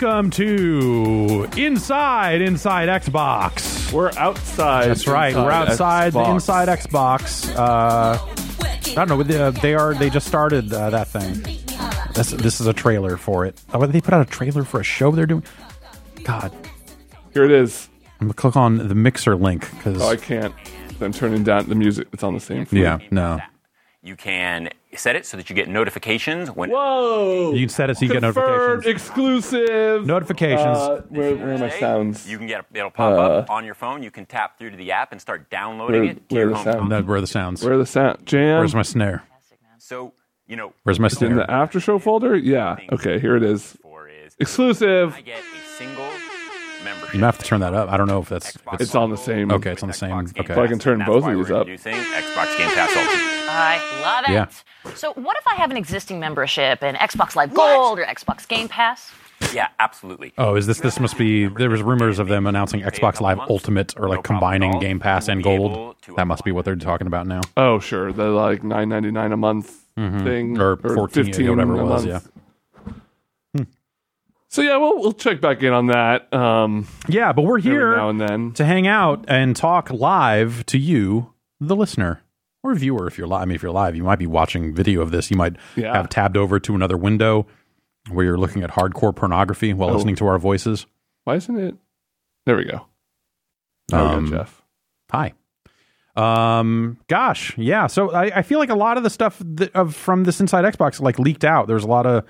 [0.00, 3.92] Welcome to Inside Inside Xbox.
[3.92, 4.90] We're outside.
[4.90, 5.34] That's right.
[5.34, 6.34] We're outside the Xbox.
[6.34, 7.56] Inside Xbox.
[7.56, 8.16] Uh,
[8.92, 9.22] I don't know.
[9.24, 9.94] they- They are.
[9.94, 11.42] They just started uh, that thing.
[12.14, 13.60] This this is a trailer for it.
[13.74, 15.42] Oh, they put out a trailer for a show they're doing.
[16.22, 16.52] God,
[17.34, 17.88] Here it is.
[18.20, 20.54] I'm gonna click on the mixer link because Oh, I can't.
[21.00, 22.06] I'm turning down the music.
[22.12, 22.68] It's on the same.
[22.70, 23.40] yeah, no.
[24.00, 27.52] You can set it so that you get notifications when Whoa!
[27.52, 28.86] You can set it so you get Confirmed, notifications.
[28.86, 30.78] exclusive Notifications.
[30.78, 32.30] Uh, where, where are my Today, sounds?
[32.30, 34.04] You can get it'll pop Uh, up on your phone.
[34.04, 36.50] You can tap through to the app and start downloading Where- it to where your
[36.50, 36.64] the home.
[36.64, 36.74] sound?
[36.78, 36.88] console.
[37.00, 37.64] That where are the sounds?
[37.64, 38.24] Where are the sound?
[38.24, 38.58] Jam.
[38.58, 39.24] Where's my snare?
[39.78, 40.12] So
[40.46, 41.30] you know, Where's my snare?
[41.30, 41.46] in snare?
[41.46, 42.36] the after show folder?
[42.36, 42.76] Yeah.
[42.92, 43.18] Okay.
[43.18, 43.76] Here it is.
[43.82, 45.12] for is Exclusive.
[45.14, 46.08] I get a single
[46.84, 47.14] membership.
[47.14, 47.90] You might have to turn that up.
[47.90, 48.54] I don't know if that's.
[48.54, 49.50] If Xbox it's, It's on the same.
[49.50, 50.54] Okay, it's on the same- okay.
[50.54, 51.66] So I can turn both of these up.
[51.66, 53.37] Xbox Game Pass Ultimate.
[53.58, 54.32] I love it.
[54.32, 54.94] Yeah.
[54.94, 58.68] So, what if I have an existing membership in Xbox Live Gold or Xbox Game
[58.68, 59.12] Pass?
[59.54, 60.32] Yeah, absolutely.
[60.36, 61.46] Oh, is this this must be?
[61.46, 65.42] There was rumors of them announcing Xbox Live Ultimate or like combining Game Pass and
[65.42, 65.96] Gold.
[66.16, 67.40] That must be what they're talking about now.
[67.56, 68.12] Oh, sure.
[68.12, 70.60] The like nine ninety nine a month thing, Mm-hmm.
[70.60, 72.30] Or 14, 15 whatever it a was, month.
[74.50, 76.32] So yeah, we'll we'll check back in on that.
[76.32, 78.52] Um, Yeah, but we're here now and then.
[78.52, 82.22] to hang out and talk live to you, the listener
[82.62, 83.06] or viewer.
[83.06, 85.30] If you're live, I mean, if you're live, you might be watching video of this.
[85.30, 85.94] You might Yeah.
[85.96, 87.46] have tabbed over to another window
[88.10, 89.94] where you're looking at hardcore pornography while Oh.
[89.94, 90.86] listening to our voices.
[91.24, 91.76] Why isn't it?
[92.46, 92.86] There we go.
[93.88, 94.62] There we Um, go, Jeff.
[95.12, 95.34] Hi.
[96.16, 96.98] Um.
[97.06, 97.56] Gosh.
[97.56, 97.86] Yeah.
[97.86, 100.64] So I, I feel like a lot of the stuff that, of from this Inside
[100.64, 101.68] Xbox like leaked out.
[101.68, 102.24] There's a lot of.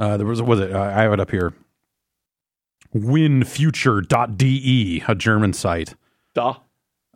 [0.00, 0.72] Uh, there was was it?
[0.72, 1.52] Uh, I have it up here.
[2.94, 5.94] Winfuture.de, a German site,
[6.34, 6.54] Duh.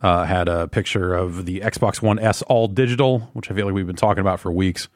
[0.01, 3.75] Uh, had a picture of the Xbox One S all digital, which I feel like
[3.75, 4.89] we've been talking about for weeks,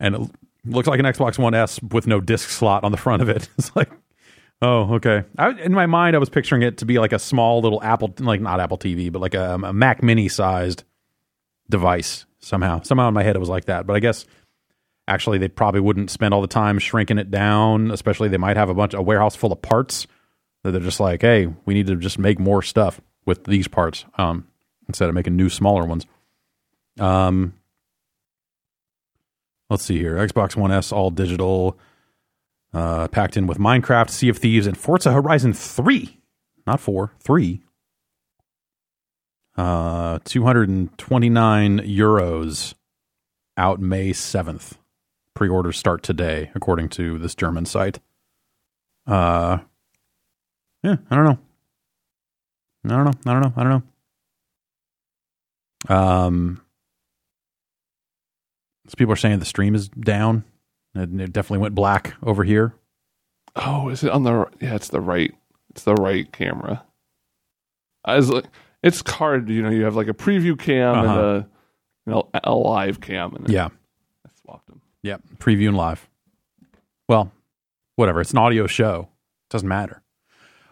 [0.00, 0.30] and it
[0.64, 3.48] looks like an Xbox One S with no disc slot on the front of it.
[3.58, 3.90] It's like,
[4.62, 5.24] oh, okay.
[5.36, 8.14] I, in my mind, I was picturing it to be like a small little Apple,
[8.18, 10.84] like not Apple TV, but like a, a Mac Mini sized
[11.68, 12.24] device.
[12.40, 13.86] Somehow, somehow in my head it was like that.
[13.86, 14.24] But I guess
[15.08, 17.90] actually they probably wouldn't spend all the time shrinking it down.
[17.90, 20.06] Especially they might have a bunch a warehouse full of parts
[20.62, 24.06] that they're just like, hey, we need to just make more stuff with these parts
[24.16, 24.48] um,
[24.88, 26.06] instead of making new smaller ones.
[26.98, 27.52] Um,
[29.70, 31.78] let's see here, Xbox One S all digital,
[32.72, 36.18] uh, packed in with Minecraft, Sea of Thieves, and Forza Horizon Three,
[36.66, 37.60] not four, three.
[39.56, 42.74] Uh, two hundred and twenty nine euros,
[43.56, 44.78] out May seventh.
[45.34, 48.00] Pre-orders start today, according to this German site.
[49.06, 49.58] Uh,
[50.82, 51.38] yeah, I don't know.
[52.90, 53.12] I don't know.
[53.26, 53.52] I don't know.
[53.56, 53.82] I don't
[55.88, 55.94] know.
[55.96, 56.60] Um,
[58.88, 60.44] so people are saying the stream is down.
[60.94, 62.74] It, it definitely went black over here.
[63.56, 64.46] Oh, is it on the?
[64.60, 65.34] Yeah, it's the right.
[65.70, 66.84] It's the right camera.
[68.04, 68.44] I was like,
[68.82, 69.48] it's hard.
[69.50, 71.08] You know, you have like a preview cam Uh-huh.
[71.08, 71.48] and a,
[72.06, 73.68] you know, a live cam, and Yeah.
[74.26, 74.80] I swapped them.
[75.02, 75.22] Yep.
[75.38, 76.08] Preview and live.
[77.08, 77.30] Well,
[77.96, 78.20] whatever.
[78.20, 79.08] It's an audio show.
[79.48, 80.02] It Doesn't matter.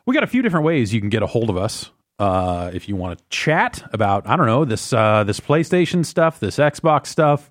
[0.07, 1.91] We got a few different ways you can get a hold of us.
[2.19, 6.41] Uh, if you want to chat about, I don't know, this uh, this PlayStation stuff,
[6.41, 7.51] this Xbox stuff,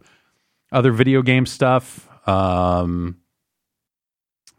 [0.72, 3.18] other video game stuff, um,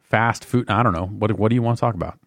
[0.03, 0.71] fast food.
[0.71, 1.07] I don't know.
[1.07, 2.19] What what do you want to talk about?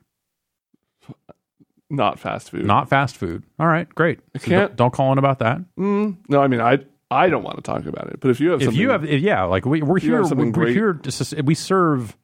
[1.89, 2.65] Not fast food.
[2.65, 3.43] Not fast food.
[3.57, 4.19] All right, great.
[4.37, 5.59] So can't- don't, don't call in about that.
[5.77, 6.79] Mm, no, I mean, I
[7.09, 8.19] I don't want to talk about it.
[8.19, 10.67] But if you have, if something, you have yeah like we, we're here something we're
[10.67, 12.15] here to, we serve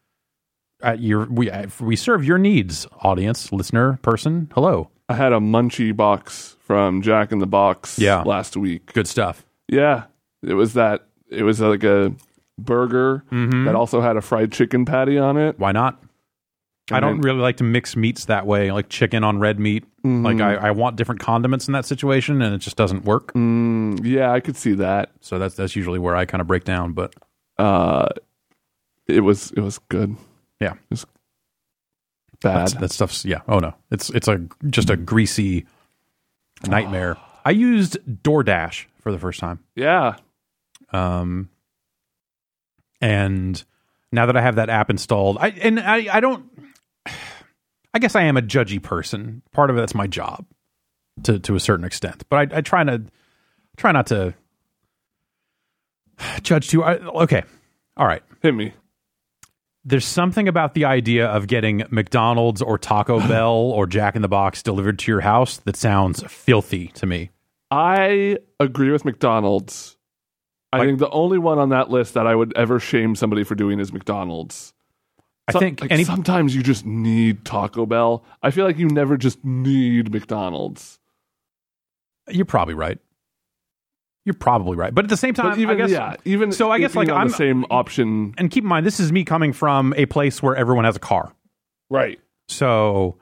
[0.84, 1.50] at your we
[1.80, 7.32] we serve your needs audience listener person hello I had a munchie box from Jack
[7.32, 8.00] in the Box.
[8.00, 8.24] Yeah.
[8.24, 8.94] last week.
[8.94, 10.06] good stuff Yeah,
[10.44, 11.08] it was that.
[11.30, 12.14] It was like a
[12.58, 13.66] burger Mm-hmm.
[13.66, 15.60] that also had a fried chicken patty on it.
[15.60, 16.02] why not
[16.92, 20.40] i don't really like to mix meats that way like chicken on red meat like
[20.40, 24.32] I, I want different condiments in that situation and it just doesn't work Mm, yeah,
[24.32, 25.10] I could see that.
[25.20, 27.14] so that's that's usually where i kind of break down but
[27.58, 28.08] Uh,
[29.08, 30.16] it was it was good.
[30.62, 30.74] yeah
[32.46, 32.68] Bad.
[32.68, 34.40] that's, that stuff's yeah oh no it's it's a
[34.70, 35.66] just a greasy
[36.68, 40.16] nightmare i used doordash for the first time yeah,
[40.92, 41.50] Um,
[43.02, 43.64] and
[44.12, 46.46] now that I have that app installed, I and I, I don't.
[47.94, 49.42] I guess I am a judgy person.
[49.52, 50.46] Part of it, that's my job,
[51.24, 52.24] to to a certain extent.
[52.30, 53.04] But I, I try to
[53.78, 54.34] try not to
[56.42, 56.84] judge too.
[56.84, 57.44] I, okay,
[57.98, 58.24] all right.
[58.42, 58.74] hit me.
[59.88, 64.28] There's something about the idea of getting McDonald's or Taco Bell or Jack in the
[64.28, 67.30] Box delivered to your house that sounds filthy to me.
[67.72, 69.96] I agree with McDonald's.
[70.74, 73.44] I Like- think the only one on that list that I would ever shame somebody
[73.44, 74.74] for doing is McDonald's.
[75.48, 78.24] I think like, any sometimes you just need Taco Bell.
[78.42, 81.00] I feel like you never just need McDonald's.
[82.28, 82.98] you're probably right.
[84.26, 86.72] You're probably right, but at the same time, But even I guess, yeah, even so
[86.72, 89.24] I guess, like, on I'm- the same option, And keep in mind, this is me
[89.24, 91.32] coming from a place where everyone has a car.
[91.92, 92.20] right?
[92.48, 93.18] So,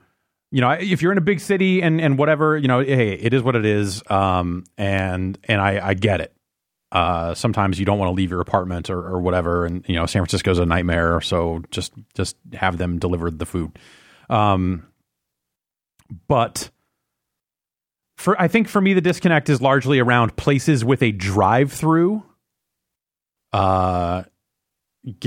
[0.50, 3.32] you know, if you're in a big city and and whatever, you know, hey, it
[3.34, 4.02] is what it is.
[4.10, 6.32] Um, and and I I get it.
[6.92, 10.06] Uh, sometimes you don't want to leave your apartment or, or whatever, and you know,
[10.06, 11.20] San Francisco's a nightmare.
[11.20, 13.78] So just just have them deliver the food.
[14.30, 14.86] Um,
[16.28, 16.70] but
[18.24, 22.22] for I think for me, the disconnect is largely around places with a drive-through.
[23.52, 24.24] Uh,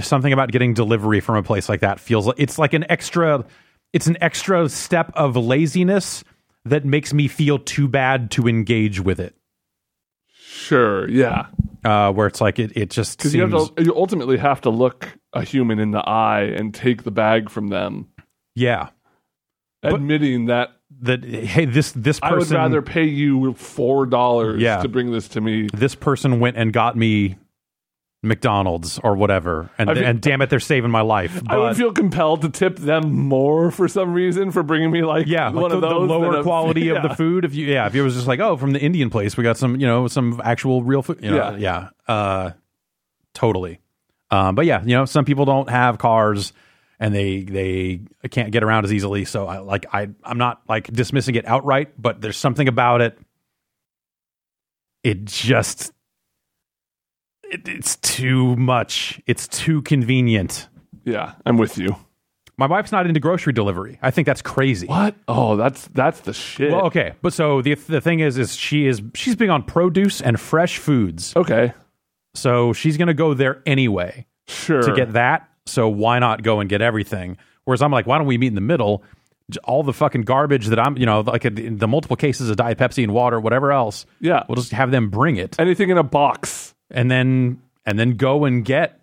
[0.02, 3.46] something about getting delivery from a place like that feels like it's like an extra
[3.94, 6.24] it's an extra step of laziness
[6.66, 9.36] that makes me feel too bad to engage with it
[10.30, 11.46] Sure, yeah.
[11.86, 14.62] uh where it's like it, it just Because seems you have to, you ultimately have
[14.62, 18.08] to look a human in the eye and take the bag from them,
[18.56, 18.90] yeah
[19.84, 20.70] admitting that
[21.02, 24.82] that hey this this person I would rather pay you four dollars Yeah.
[24.82, 25.68] to bring this to me.
[25.74, 27.38] this person went and got me
[28.24, 31.78] McDonald's or whatever and feel- and damn it they're saving my life I would But-
[31.78, 35.64] feel compelled to tip them more for some reason for bringing me like yeah, one
[35.64, 37.46] like the, of the those lower than a- quality of the food.
[37.46, 39.58] If you, yeah, if it was just like, oh, from the Indian place, we got
[39.58, 41.20] some, you know, some actual real food.
[41.22, 42.52] You know, yeah, uh,
[43.34, 43.80] totally.
[44.32, 46.54] Um, but yeah, you know, some people don't have cars
[47.00, 49.26] and they they can't get around as easily.
[49.26, 53.18] So I like I I'm not like dismissing it outright, but there's something about it.
[55.04, 55.92] It just
[57.44, 59.22] it, it's too much.
[59.28, 60.68] It's too convenient.
[61.06, 61.96] Yeah, I'm with you.
[62.60, 64.00] My wife's not into grocery delivery.
[64.02, 64.88] I think that's crazy.
[64.88, 65.16] What?
[65.28, 66.72] Oh, that's that's the shit.
[66.72, 70.22] Well, okay, but so the the thing is, is she is she's big on produce
[70.22, 71.74] and fresh foods, Okay,
[72.34, 74.82] so she's gonna go there anyway sure.
[74.82, 75.48] to get that.
[75.68, 77.38] So why not go and get everything?
[77.66, 79.04] Whereas I'm like, why don't we meet in the middle?
[79.64, 82.78] All the fucking garbage that I'm, you know, like a, the multiple cases of Diet
[82.78, 84.06] Pepsi and water, whatever else.
[84.20, 84.44] Yeah.
[84.50, 86.74] we'll just have them bring it, anything in a box.
[86.92, 89.00] and then and then go and get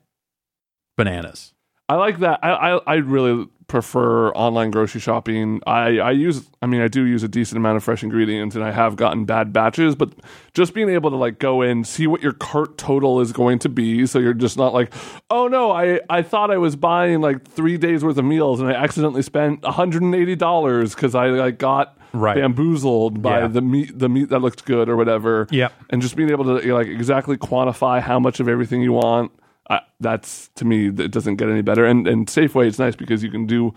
[0.97, 1.54] bananas.
[1.89, 2.41] I like that.
[2.43, 5.61] I, I I really prefer online grocery shopping.
[5.67, 6.49] I I use.
[6.63, 9.27] I mean, I do use a decent amount of fresh ingredients, and I have gotten
[9.27, 9.95] bad batches.
[9.95, 10.15] But
[10.55, 13.69] just being able to like go in, see what your cart total is going to
[13.69, 14.95] be, so you're just not like,
[15.31, 18.71] oh no, I I thought I was buying like three days worth of meals, and
[18.71, 21.99] I accidentally spent 180 dollars because I like got.
[22.17, 22.37] Right.
[22.37, 23.47] bamboozled by Yeah.
[23.49, 25.73] the meat the meat that looked good or whatever Yep.
[25.91, 29.33] and just being able to like exactly quantify how much of everything you want
[29.71, 33.23] uh, that's to me that doesn't get any better and and safeway it's nice because
[33.23, 33.73] you can do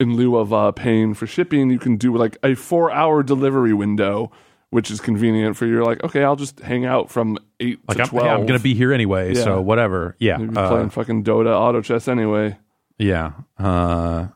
[0.00, 3.72] in lieu of uh, paying for shipping you can do like a four hour delivery
[3.72, 4.30] window
[4.70, 5.74] which is convenient for you.
[5.74, 8.46] You're like okay i'll just hang out from 8 Like to I'm, 12 yeah, I'm
[8.46, 9.44] gonna be here anyway, Yeah.
[9.44, 10.16] so whatever.
[10.18, 12.58] Yeah, Maybe uh, playing fucking dota auto chess anyway
[12.98, 13.32] Yeah.
[13.58, 14.26] Uh,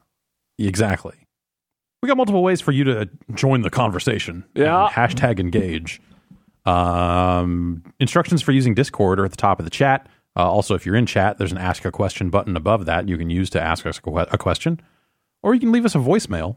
[0.59, 1.17] exactly.
[2.03, 4.45] We got multiple ways for you to join the conversation.
[4.55, 4.89] Yeah.
[4.91, 6.01] Hashtag engage.
[6.65, 10.09] Um, instructions for using Discord are at the top of the chat.
[10.37, 13.19] Uh, also, if you're in chat, there's an ask a question button above that you
[13.19, 14.81] can use to ask us a question.
[15.43, 16.57] Or you can leave us a voicemail.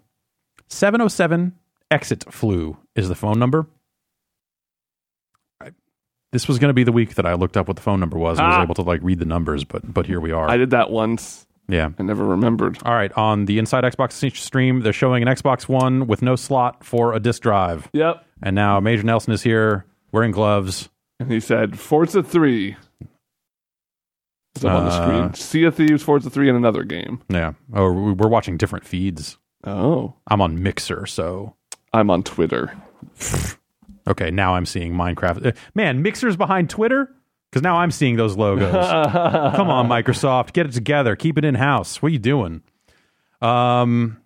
[0.69, 1.53] 707
[1.91, 3.67] exit flu is the phone number.
[5.61, 5.71] I,
[6.31, 8.17] this was going to be the week that I looked up what the phone number
[8.17, 8.39] was.
[8.39, 8.63] I was Ah.
[8.63, 10.49] able to like read the numbers, but but here we are.
[10.49, 11.89] i did that once yeah.
[11.97, 16.07] i never remembered All right, on the Inside Xbox stream, they're showing an Xbox One
[16.07, 17.89] with no slot for a disk drive.
[17.93, 20.89] yep And now Major Nelson is here wearing gloves.
[21.19, 22.75] and he said forza 3
[24.55, 27.53] is up on the Uh, screen sea of thieves forza 3 and another game Yeah.
[27.73, 29.37] Oh, we- we're watching different feeds.
[29.65, 31.55] oh I'm on Mixer, so
[31.93, 32.73] i'm on twitter
[34.07, 34.31] okay.
[34.31, 35.45] Now I'm seeing Minecraft.
[35.45, 37.09] Uh, Man, Mixer's behind Twitter
[37.49, 38.71] because now I'm seeing those logos.
[39.55, 41.15] Come on, Microsoft, get it together.
[41.15, 42.01] Keep it in house.
[42.01, 42.61] What are you doing?
[43.41, 44.17] Um.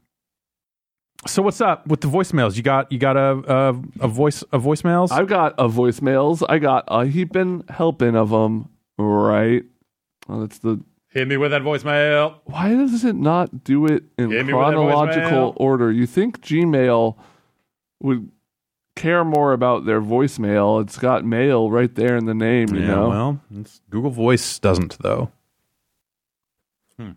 [1.25, 2.55] So what's up with the voicemails?
[2.55, 5.11] You got you got a a, a voice a voicemails?
[5.11, 6.43] I've got a voicemails.
[6.47, 8.69] I got a heaping helping of them.
[8.97, 9.63] Right.
[10.27, 10.79] Well, that's the.
[11.09, 12.35] Hit me with that voicemail.
[12.45, 15.57] Why does it not do it in Hit me with that chronological voicemail.
[15.57, 15.91] order?
[15.91, 17.15] You think Gmail
[18.01, 18.29] would
[18.95, 20.81] care more about their voicemail?
[20.81, 22.67] It's got mail right there in the name.
[22.75, 23.09] You yeah, know.
[23.09, 25.31] well, it's, Google Voice doesn't though.
[26.99, 27.11] Hmm.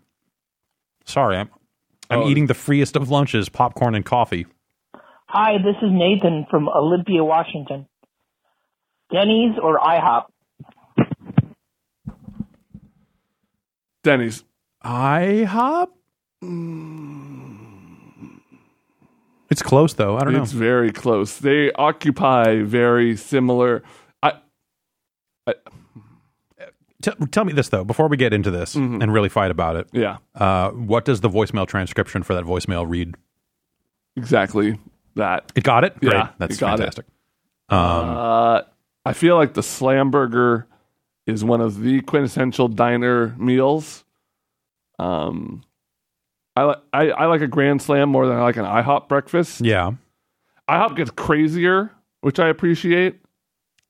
[1.04, 1.50] Sorry, I'm
[2.08, 2.28] I'm Oh.
[2.28, 4.46] eating the freest of lunches, popcorn and coffee.
[5.26, 7.86] Hi, this is Nathan from Olympia, Washington.
[9.12, 10.24] Denny's or IHOP?
[14.02, 14.44] Denny's.
[14.84, 15.88] IHOP.
[19.50, 20.16] It's close though.
[20.16, 20.42] I don't know.
[20.42, 21.38] It's very close.
[21.38, 23.82] They occupy very similar.
[24.22, 24.34] I.
[27.02, 29.00] T- tell me this though, before we get into this Mm-hmm.
[29.00, 29.88] and really fight about it.
[29.92, 33.14] Yeah, Uh, what does the voicemail transcription for that voicemail read?
[34.16, 34.78] exactly
[35.16, 35.50] that.
[35.54, 35.98] It got it.
[36.00, 36.12] Great.
[36.12, 36.78] Yeah, that's it got it.
[36.82, 37.06] fantastic.
[37.70, 38.62] Um, Uh,
[39.06, 40.66] I feel like the slam burger
[41.26, 44.04] is one of the quintessential diner meals.
[44.98, 45.62] Um,
[46.56, 49.60] I like I, I like a grand slam more than I like an IHOP breakfast.
[49.60, 49.92] yeah.
[50.68, 53.20] IHOP gets crazier, which I appreciate.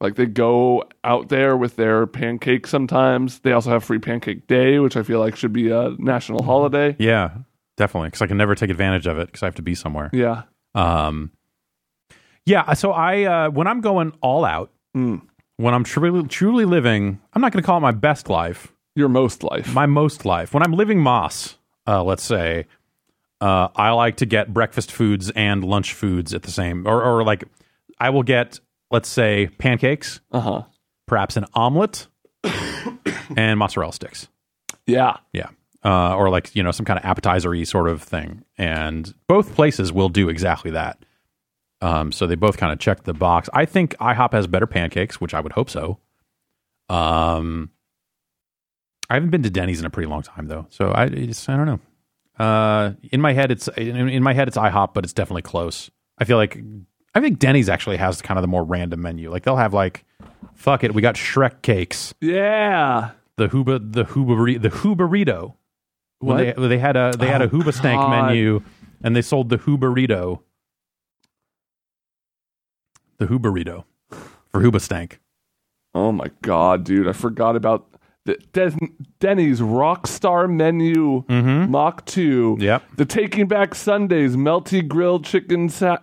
[0.01, 3.41] Like they go out there with their pancakes sometimes.
[3.41, 6.97] They also have free pancake day, which I feel like should be a national holiday.
[6.99, 7.31] Yeah.
[7.77, 10.11] Definitely, because I can never take advantage of it because I have to be somewhere.
[10.13, 10.43] Yeah.
[10.75, 11.33] Um,
[12.47, 12.73] yeah.
[12.75, 15.23] So I, uh, when I'm going all out, Mm.
[15.61, 19.09] When I'm truly, truly living, I'm not going to call it my best life, Your
[19.09, 19.73] most life.
[19.75, 20.53] my most life.
[20.55, 22.67] When I'm living Moss, uh, let's say,
[23.41, 27.25] uh, I like to get breakfast foods and lunch foods at the same, or, or
[27.25, 27.45] like
[27.99, 30.63] I will get, let's say, pancakes, Uh huh.
[31.07, 32.07] perhaps an omelet,
[33.37, 34.29] and mozzarella sticks.
[34.87, 35.17] Yeah.
[35.33, 35.49] Yeah.
[35.85, 38.45] Uh, or like, you know, some kind of appetizer y sort of thing.
[38.59, 40.99] And both places will do exactly that.
[41.83, 43.49] Um, so they both kind of check the box.
[43.55, 45.99] I think IHOP has better pancakes, which I would hope so.
[46.89, 47.71] Um,
[49.09, 51.57] I haven't been to Denny's in a pretty long time though, so I it's, I
[51.57, 51.81] don't know.
[52.45, 55.91] Uh, in my head, it's in, in my head it's IHOP, but it's definitely close.
[56.19, 56.59] I feel like
[57.15, 59.31] I think Denny's actually has kind of the more random menu.
[59.31, 60.05] Like they'll have like,
[60.55, 63.11] fuck it, we got Shrek cakes, Yeah.
[63.37, 65.55] the Huba, the Huba, the Hoobarito.
[66.19, 66.57] When What?
[66.57, 68.27] they they had a they had a Oh, Hoobastank God.
[68.27, 68.63] menu,
[69.03, 70.41] and they sold the Hoobarito.
[73.21, 73.85] The Hoobarito
[74.49, 75.19] for Hoobastank.
[75.95, 77.07] Oh my god, dude!
[77.07, 77.87] I forgot about
[78.25, 81.71] the Den- Denny's Rockstar Menu Mm-hmm.
[81.71, 82.57] Mach Two.
[82.59, 82.83] Yep.
[82.97, 85.69] The Taking Back Sundays melty grilled chicken.
[85.69, 85.99] Sa-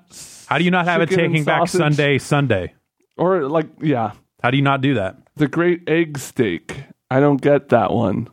[0.48, 1.68] How do you not have a Taking Back.
[1.70, 2.74] Sunday Sunday?
[3.18, 4.12] Or like, yeah,
[4.44, 5.18] How do you not do that?
[5.38, 6.84] the Great Egg Steak.
[7.10, 8.28] I don't get that one.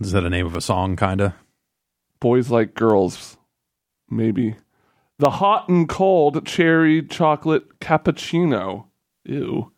[0.00, 1.32] Is that a name of a song, kind of?
[2.20, 3.36] Boys like girls,
[4.08, 4.54] maybe.
[5.18, 8.86] The hot and cold cherry chocolate cappuccino.
[9.24, 9.72] Ew.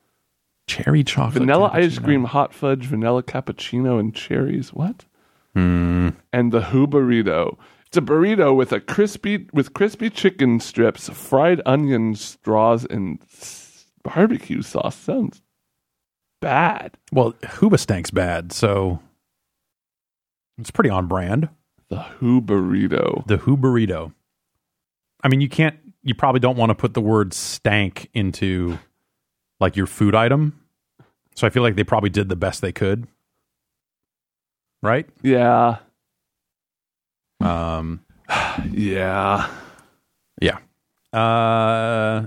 [0.66, 4.73] Cherry chocolate, vanilla ice cream, hot fudge, vanilla cappuccino, and cherries.
[4.73, 5.06] What?
[5.54, 6.11] Hmm.
[6.32, 7.59] And the Who burrito.
[7.87, 13.18] It's a burrito with a crispy with crispy chicken strips, fried onions, straws, and
[14.04, 14.94] barbecue sauce.
[14.94, 15.42] Sounds
[16.40, 16.97] bad.
[17.11, 19.00] Well, Hoobastank's bad, so
[20.56, 21.49] it's pretty on brand.
[21.88, 23.26] The Who burrito.
[23.26, 24.12] The Hoobarito.
[25.22, 25.76] I mean, you can't.
[26.02, 28.78] You probably don't want to put the word stank into
[29.60, 30.58] like your food item.
[31.34, 33.06] So I feel like they probably did the best they could.
[34.82, 35.06] Right?
[35.22, 35.76] Yeah,
[37.40, 38.00] Um,
[38.70, 39.50] yeah.
[40.40, 40.58] yeah.
[41.12, 42.26] Uh,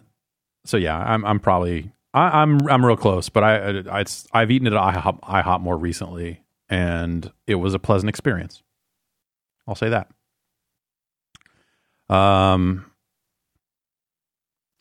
[0.66, 4.68] so yeah, I'm I'm probably I, I'm I'm real close, but I, I I've eaten
[4.68, 8.62] it at IHOP, IHOP more recently, and it was a pleasant experience.
[9.68, 10.10] I'll say that.
[12.10, 12.92] Um,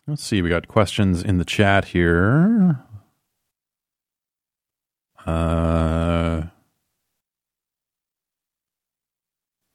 [0.07, 0.43] let's see.
[0.43, 2.81] We got questions in the chat here.
[5.25, 6.43] Uh,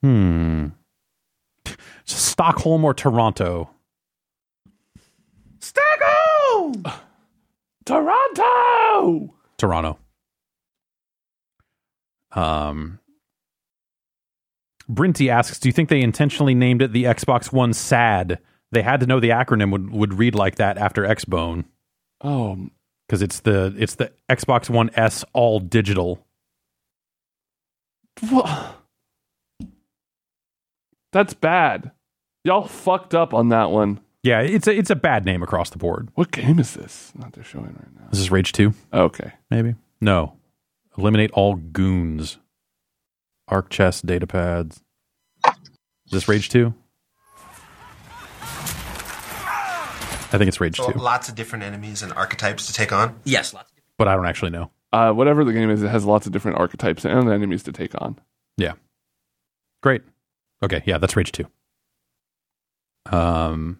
[0.01, 0.67] hmm.
[2.05, 3.69] Stockholm or Toronto?
[5.59, 6.83] Stockholm.
[7.85, 9.33] Toronto.
[9.57, 9.97] Toronto.
[12.33, 12.99] Um,
[14.89, 18.39] Brinty asks, "Do you think they intentionally named it the Xbox One SAD?
[18.71, 21.65] They had to know the acronym would, would read like that after Xbone
[22.21, 22.69] Oh,
[23.07, 26.25] because it's the it's the Xbox One S all digital.
[28.31, 28.73] wha-
[31.13, 31.91] that's bad.
[32.43, 33.99] Y'all fucked up on that one.
[34.23, 36.09] Yeah, it's a it's a bad name across the board.
[36.15, 37.11] What game is this?
[37.15, 38.07] Not they're showing right now.
[38.09, 38.73] This Is this Rage Two?
[38.91, 39.33] Oh, okay.
[39.49, 40.33] Maybe no.
[40.97, 42.39] Eliminate all goons.
[43.47, 44.83] Arc chest data pads.
[45.45, 46.73] Is this Rage Two?
[50.29, 53.17] I think it's Rage So Two, lots of different enemies and archetypes to take on.
[53.23, 53.71] Yes, lots.
[53.71, 54.71] Of but I don't actually know.
[54.91, 57.93] Uh, whatever the game is, it has lots of different archetypes and enemies to take
[58.01, 58.17] on.
[58.57, 58.73] Yeah.
[59.81, 60.01] Great.
[60.63, 61.45] Okay, yeah, that's Rage 2.
[63.15, 63.79] Um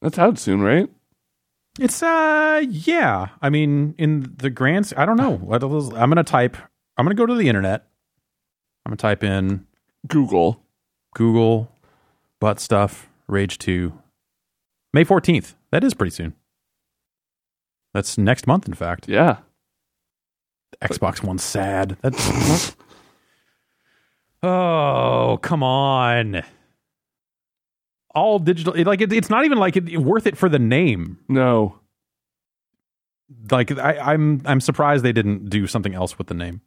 [0.00, 0.88] That's out soon, right?
[1.78, 3.28] it's uh yeah.
[3.42, 5.36] I mean in the grants, I don't know.
[5.36, 6.56] What else- I'm going to type
[6.96, 7.87] I'm going to go to the internet.
[8.88, 9.66] I'm going to type in
[10.06, 10.62] Google.
[11.14, 11.70] Google
[12.40, 13.92] butt stuff Rage 2
[14.94, 15.56] May 14th.
[15.72, 16.32] That is pretty soon.
[17.92, 19.06] That's next month in fact.
[19.06, 19.38] Yeah.
[20.80, 21.98] Xbox One sad.
[22.00, 22.74] That's
[24.42, 26.42] Oh, come on.
[28.14, 28.72] All digital.
[28.72, 31.18] it- Like it, it's not even like it, worth it for the name.
[31.28, 31.78] No.
[33.50, 36.62] like I, I'm I'm surprised they didn't do something else with the name.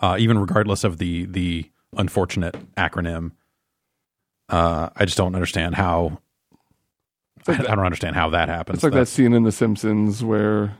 [0.00, 3.32] Uh, even regardless of the the unfortunate acronym,
[4.48, 6.20] uh, I just don't understand how.
[7.48, 8.78] I, like I don't understand how that happens.
[8.78, 10.76] It's like that scene in The Simpsons where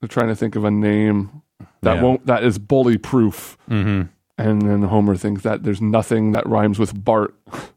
[0.00, 1.42] they're trying to think of a name
[1.82, 2.02] that Yeah.
[2.02, 4.08] won't that is bully proof, Mhm.
[4.36, 7.34] and then Homer thinks that there's nothing that rhymes with Bart.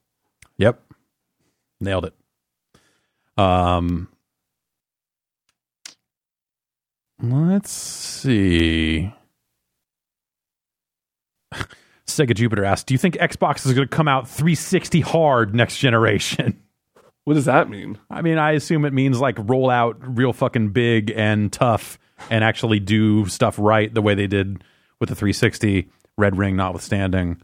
[0.57, 0.81] Yep.
[1.81, 2.13] Nailed it.
[3.37, 4.07] Um
[7.21, 9.13] Let's see.
[12.07, 15.77] Sega Jupiter asked, "Do you think Xbox is going to come out 360 hard next
[15.77, 16.61] generation?"
[17.25, 17.97] What does that mean?
[18.07, 21.97] I mean, I assume it means like roll out real fucking big and tough
[22.29, 24.63] and actually do stuff right the way they did
[24.99, 27.41] with the 360 Red Ring notwithstanding.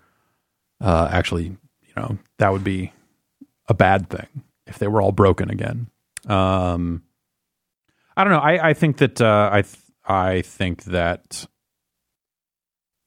[0.79, 2.93] Uh, actually, you know, that would be
[3.67, 4.27] a bad thing
[4.67, 5.87] if they were all broken again.
[6.27, 7.01] Um,
[8.15, 8.39] I don't know.
[8.39, 11.47] I, I think that uh, I th- I think that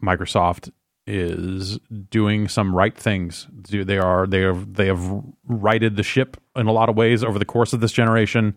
[0.02, 0.70] Microsoft
[1.06, 1.78] is
[2.10, 3.46] doing some right things.
[3.68, 7.38] They are they have they have righted the ship in a lot of ways over
[7.38, 8.54] the course of this generation,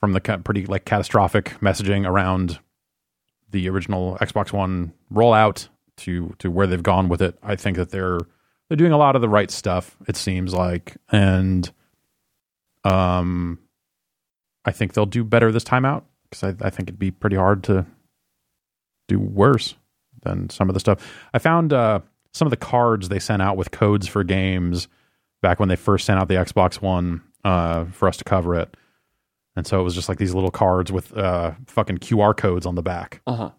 [0.00, 2.58] from the pretty like catastrophic messaging around
[3.50, 5.68] the original Xbox One rollout
[5.98, 7.38] to to where they've gone with it.
[7.42, 8.20] I think that they're
[8.68, 9.96] they're doing a lot of the right stuff.
[10.08, 11.70] It seems like, and
[12.84, 13.58] um,
[14.64, 17.36] I think they'll do better this time out because I, I think it'd be pretty
[17.36, 17.86] hard to
[19.08, 19.74] do worse
[20.22, 21.06] than some of the stuff.
[21.34, 22.00] I found uh,
[22.32, 24.88] some of the cards they sent out with codes for games
[25.42, 28.76] back when they first sent out the Xbox One uh, for us to cover it.
[29.54, 32.74] And so it was just like these little cards with uh, fucking QR codes on
[32.74, 33.50] the back Uh huh.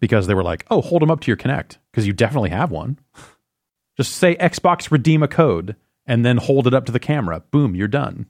[0.00, 2.70] because they were like, oh, hold them up to your Kinect because you definitely have
[2.70, 2.98] one.
[3.96, 5.76] Just say Xbox redeem a code
[6.06, 7.40] and then hold it up to the camera.
[7.52, 8.26] Boom, you're done.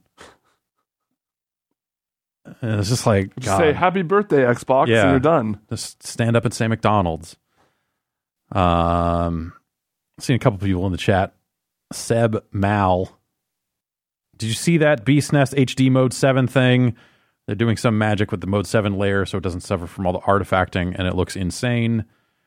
[2.61, 5.01] And it's just like, Just say Happy Birthday Xbox, Yeah.
[5.03, 5.59] and you're done.
[5.69, 7.37] Just stand up and say McDonald's.
[8.55, 9.53] Um,
[10.19, 11.35] seen a couple people in the chat.
[11.93, 13.19] Seb Mal.
[14.37, 16.95] Did you see that bsnes HD Mode 7 thing?
[17.47, 20.13] They're doing some magic with the Mode 7 layer so it doesn't suffer from all
[20.13, 22.05] the artifacting and it looks insane.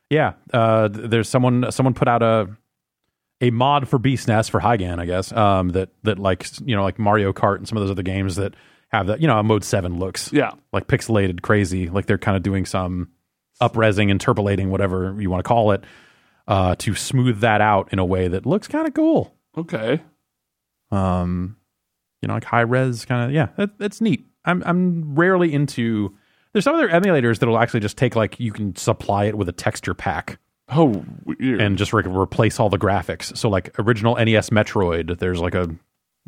[0.09, 2.49] Yeah, uh, there's someone someone put out a
[3.41, 5.31] a mod for bsnes for higan, I guess.
[5.31, 8.35] Um, that that like you know like Mario Kart and some of those other games
[8.35, 8.55] that
[8.89, 10.51] have that you know a Mode 7 looks Yeah.
[10.73, 13.09] like pixelated crazy like they're kind of doing some
[13.61, 15.83] upresing interpolating whatever you want to call it
[16.47, 19.35] uh, to smooth that out in a way that looks kind of cool.
[19.57, 20.01] Okay.
[20.91, 21.55] um
[22.21, 24.25] you know like high res kind of yeah it, it's neat.
[24.45, 26.15] I'm i'm rarely into
[26.53, 29.51] there's some other emulators that'll actually just take like you can supply it with a
[29.51, 30.39] texture pack.
[30.71, 31.61] Oh, weird.
[31.61, 33.35] and just re- replace all the graphics.
[33.37, 35.67] So like original nes metroid there's like a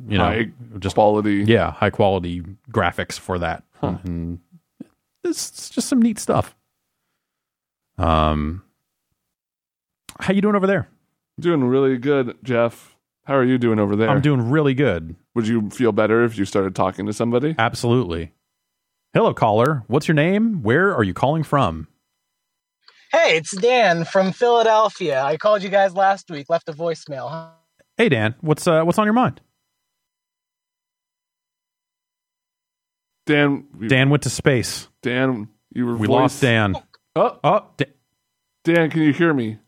[0.07, 1.43] you know High just quality.
[1.47, 2.41] yeah high quality
[2.71, 3.63] graphics for that.
[3.81, 4.39] And
[5.23, 6.55] it's, it's just some neat stuff
[8.01, 8.63] um
[10.19, 10.87] how you doing over there
[11.39, 12.95] Doing really good, Jeff.
[13.25, 14.09] How are you doing over there?
[14.09, 17.55] i'm doing really good Would you feel better if you started talking to somebody?
[17.57, 18.33] absolutely
[19.13, 21.87] hello caller what's your name where are you calling from
[23.13, 25.21] Hey, it's Dan from Philadelphia.
[25.21, 27.29] I called you guys last week, left a voicemail.
[27.29, 27.47] Huh?
[27.97, 29.41] hey dan what's uh what's on your mind
[33.27, 36.75] Dan, we- dan went to space Dan, you were we voice- lost dan
[37.15, 37.93] Oh, oh Da-
[38.63, 39.59] Dan, can you hear me?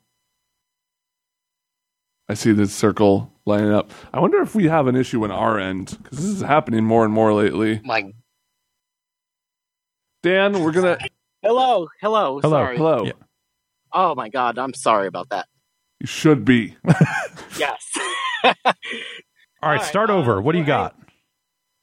[2.29, 3.91] I see this circle lining up.
[4.13, 7.03] I wonder if we have an issue on our end because this is happening more
[7.03, 7.81] and more lately.
[7.83, 8.13] My
[10.23, 10.97] Dan, we're gonna.
[11.41, 12.65] Hello, hello, Hello.
[12.65, 12.77] sorry.
[12.77, 13.03] Hello.
[13.05, 13.11] Yeah.
[13.91, 15.47] Oh my god, I'm sorry about that.
[15.99, 16.75] You should be.
[17.59, 17.85] Yes.
[18.43, 18.75] all right
[19.61, 20.95] right, start uh, over what do you got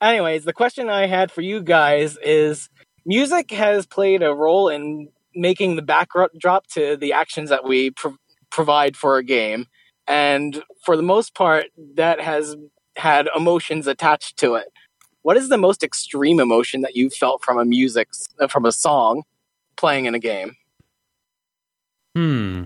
[0.03, 2.69] Anyways, the question I had for you guys is
[3.07, 8.17] music has played a role in making the backdrop to the actions that we pro-
[8.51, 9.67] provide for a game.
[10.07, 12.57] And for the most part, that has
[12.97, 14.67] had emotions attached to it.
[15.23, 18.09] What is the most extreme emotion that you felt from a music,
[18.41, 19.23] uh, from a song
[19.77, 20.57] playing in a game?
[22.15, 22.65] Hmm.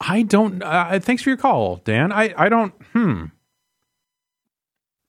[0.00, 0.62] I don't.
[0.62, 2.12] Uh, thanks for your call, Dan.
[2.12, 2.74] I I don't.
[2.92, 3.26] Hmm.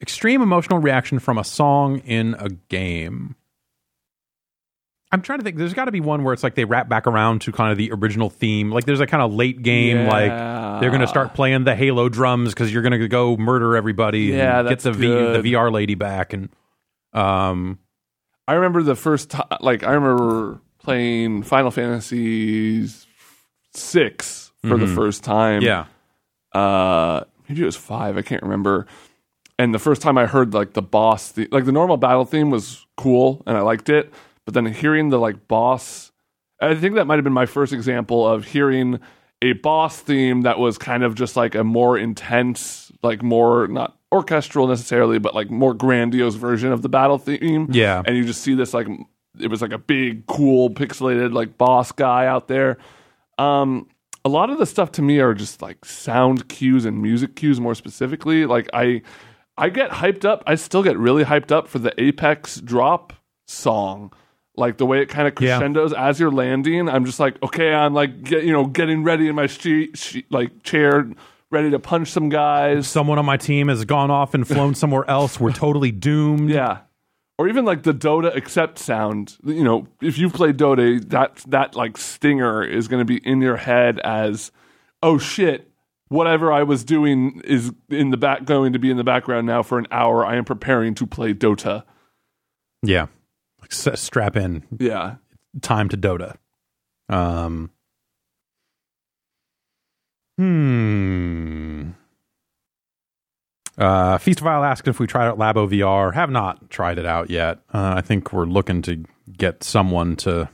[0.01, 3.35] Extreme emotional reaction from a song in a game.
[5.11, 5.55] I'm trying to think.
[5.57, 7.77] There's got to be one where it's like they wrap back around to kind of
[7.77, 8.71] the original theme.
[8.71, 10.31] Like there's a kind of late game, like
[10.81, 14.23] they're going to start playing the Halo drums because you're going to go murder everybody
[14.23, 16.33] Yeah, and get the v, the VR lady back.
[16.33, 16.49] And
[17.13, 17.79] um,
[18.49, 19.47] I remember the first time.
[19.61, 22.85] Like I remember playing Final Fantasy
[23.73, 24.95] six for the Mhm.
[24.95, 25.61] first time.
[25.61, 25.85] yeah,
[26.53, 28.85] uh maybe it was five i can't remember
[29.59, 32.51] and the first time I heard like the boss, the, like the normal battle theme
[32.51, 34.13] was cool and I liked it,
[34.47, 36.13] but then hearing the like boss,
[36.61, 39.01] I think that might have been my first example of hearing
[39.41, 43.97] a boss theme that was kind of just like a more intense, like more not
[44.09, 47.67] orchestral necessarily, but like more grandiose version of the battle theme.
[47.69, 48.01] Yeah.
[48.05, 48.87] and you just see this like
[49.37, 52.77] it was like a big, cool, pixelated like boss guy out there.
[53.37, 53.89] Um,
[54.23, 57.59] a lot of the stuff to me are just like sound cues and music cues
[57.59, 58.45] more specifically.
[58.45, 59.01] Like I
[59.57, 60.41] I get hyped up.
[60.47, 63.11] I still get really hyped up for the Apex drop
[63.45, 64.13] song.
[64.57, 65.57] Like the way it kind of Yeah.
[65.57, 66.89] crescendos as you're landing.
[66.89, 70.25] I'm just like, okay, I'm like get, you know, getting ready in my she, she,
[70.29, 71.07] like chair
[71.51, 72.87] ready to punch some guys.
[72.87, 75.39] Someone on my team has gone off and flown somewhere else.
[75.39, 76.49] We're totally doomed.
[76.49, 76.79] Yeah.
[77.37, 79.37] Or even like the Dota accept sound.
[79.45, 83.41] You know, if you've played Dota, that that like stinger is going to be in
[83.41, 84.51] your head as,
[85.03, 85.69] oh shit,
[86.07, 89.61] whatever I was doing is in the back going to be in the background now
[89.61, 90.25] for an hour.
[90.25, 91.83] I am preparing to play Dota.
[92.81, 93.05] Yeah.
[93.71, 94.63] S- strap in.
[94.79, 95.15] Yeah.
[95.61, 96.35] Time to Dota.
[97.09, 97.71] Um.
[100.37, 101.91] Hmm.
[103.77, 106.13] Uh, Feast of Isle asked if we tried out Labo VR.
[106.13, 107.59] Have not tried it out yet.
[107.73, 110.49] Uh, I think we're looking to get someone to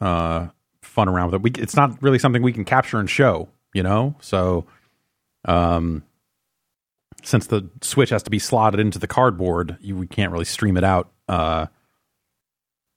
[0.00, 0.48] uh,
[0.80, 1.42] fun around with it.
[1.42, 4.16] We, it's not really something we can capture and show, you know.
[4.20, 4.66] So,
[5.44, 6.02] um,
[7.22, 10.76] since the Switch has to be slotted into the cardboard, you, we can't really stream
[10.76, 11.10] it out.
[11.28, 11.66] Uh,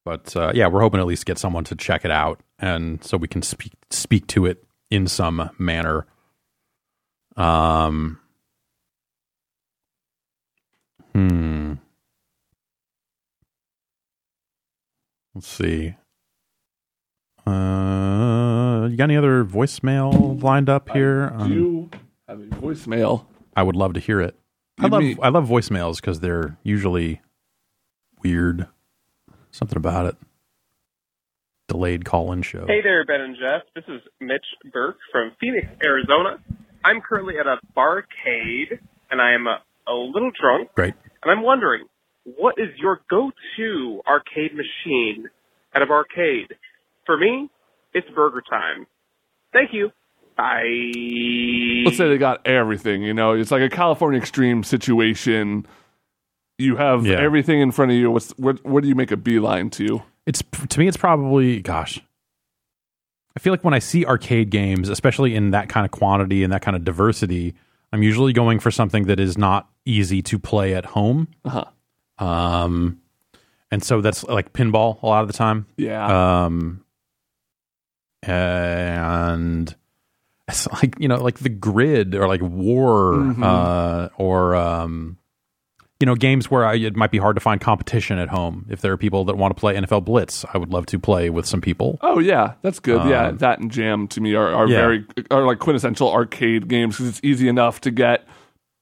[0.06, 3.18] but uh, yeah, we're hoping at least get someone to check it out, and so
[3.18, 6.06] we can speak speak to it in some manner.
[7.36, 8.20] Um.
[11.14, 11.74] Hmm.
[15.34, 15.96] Let's see.
[17.46, 21.30] Uh, you got any other voicemail lined up here?
[21.30, 21.90] Do Um, you
[22.28, 23.26] have a voicemail?
[23.56, 24.38] I would love to hear it.
[24.80, 27.22] I love me- I love voicemails because they're usually
[28.24, 28.68] weird.
[29.56, 30.16] Something about it.
[31.70, 32.66] Delayed call in show.
[32.68, 33.62] Hey there, Ben and Jeff.
[33.74, 36.40] This is Mitch Burke from Phoenix, Arizona.
[36.84, 40.94] I'm currently at a barcade, and I am a, a little drunk, Great.
[41.24, 41.86] and I'm wondering,
[42.26, 45.30] what is your go-to arcade machine
[45.74, 46.52] at a barcade?
[47.06, 47.50] For me,
[47.94, 48.86] it's Burger Time.
[49.54, 49.90] Thank you.
[50.36, 50.82] Bye.
[51.86, 53.04] Let's say they got everything.
[53.04, 55.66] You know, it's like a California Extreme situation.
[56.58, 57.18] You have Yeah.
[57.18, 58.10] everything in front of you.
[58.12, 60.02] What's where do you make a beeline to?
[60.26, 62.02] It's to me, it's probably gosh.
[63.36, 66.54] I feel like when I see arcade games, especially in that kind of quantity and
[66.54, 67.54] that kind of diversity,
[67.92, 71.28] I'm usually going for something that is not easy to play at home.
[71.44, 71.66] Uh-huh.
[72.26, 73.02] Um,
[73.72, 75.66] and so that's like pinball a lot of the time.
[75.76, 76.46] Yeah.
[76.46, 76.86] Um,
[78.24, 79.76] and
[80.48, 83.44] it's like you know, like the grid or like war, Mhm.
[83.44, 85.18] uh, or um,
[86.06, 88.68] you know, games where I, it might be hard to find competition at home.
[88.70, 91.32] If there are people that want to play NFL Blitz, I would love to play
[91.32, 91.98] with some people.
[92.04, 93.10] Oh yeah, that's good.
[93.10, 94.78] yeah, Um, that and Jam to me are, are yeah.
[94.78, 98.28] very are like quintessential arcade games because it's easy enough to get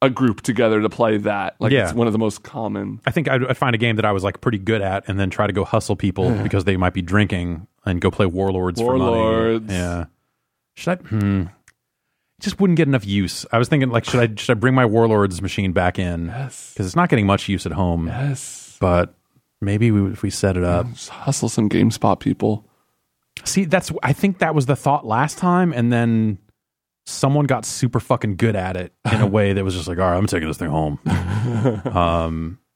[0.02, 1.56] a group together to play that.
[1.62, 1.86] Like Yeah.
[1.86, 3.00] it's one of the most common.
[3.06, 5.18] I think I'd, I'd find a game that I was like pretty good at, and
[5.18, 8.82] then try to go hustle people because they might be drinking and go play Warlords,
[8.82, 9.66] for Warlords.
[9.66, 9.80] money.
[9.80, 10.06] Yeah.
[10.76, 11.08] Should I?
[11.08, 11.44] Hmm.
[12.44, 13.46] Just wouldn't get enough use.
[13.52, 16.28] I was thinking, like, should I should I bring my Warlords machine back in?
[16.28, 16.72] Yes.
[16.74, 18.08] because it's not getting much use at home.
[18.08, 18.78] Yes.
[18.82, 19.14] But
[19.62, 22.68] maybe we, if we set it up, Just hustle some GameSpot people.
[23.46, 26.38] see, that's I think that was the thought last time, and then
[27.06, 30.10] someone got super fucking good at it in a way that was just like, all
[30.12, 31.00] right, I'm taking this thing home.
[31.86, 32.60] um,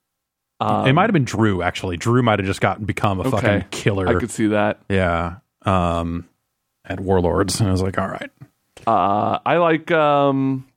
[0.60, 1.98] Um, it might have been Drew actually.
[1.98, 3.30] Drew might have just gotten become a Okay.
[3.30, 4.08] fucking killer.
[4.08, 4.80] I could see that.
[4.90, 5.36] Yeah.
[5.68, 6.28] Um,
[6.84, 8.32] at Warlords, and I was like, all right.
[8.86, 10.68] Uh, I like um,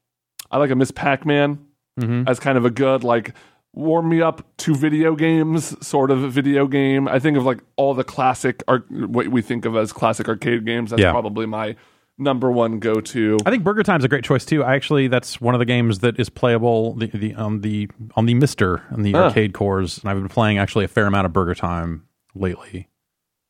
[0.50, 1.58] I like a Miss Pac Man
[1.98, 2.28] Mhm.
[2.28, 3.34] as kind of a good like
[3.74, 7.06] warm me up to video games sort of video game.
[7.08, 10.64] I think of like all the classic ar- what we think of as classic arcade
[10.64, 10.90] games.
[10.90, 11.12] That's Yeah.
[11.12, 11.76] probably my
[12.18, 13.38] number one go to.
[13.46, 14.62] I think Burger Time's a great choice too.
[14.64, 18.26] I actually that's one of the games that is playable the, the on the on
[18.26, 19.24] the MiSTer on the Ah.
[19.28, 22.88] arcade cores, and I've been playing actually a fair amount of Burger Time lately.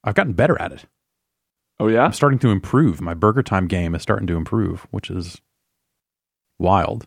[0.05, 0.85] I've gotten better at it.
[1.81, 3.01] Oh yeah, I'm starting to improve.
[3.01, 5.41] My Burger Time game is starting to improve, which is
[6.59, 7.07] wild.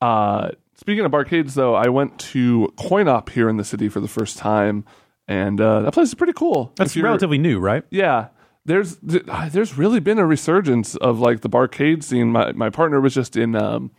[0.00, 4.00] Uh, speaking of arcades, though, I went to Coin Op here in the city for
[4.00, 4.84] the first time,
[5.28, 6.72] and uh, that place is pretty cool.
[6.76, 7.84] That's relatively new, right?
[7.90, 8.28] Yeah,
[8.64, 12.32] there's th- uh, there's really been a resurgence of like the barcade scene.
[12.32, 13.90] My my partner was just in um,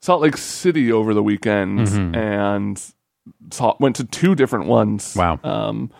[0.00, 2.16] Salt Lake City over the weekend Mhm.
[2.16, 2.82] and
[3.52, 5.14] saw, went to two different ones.
[5.16, 5.38] Wow.
[5.44, 5.90] Um,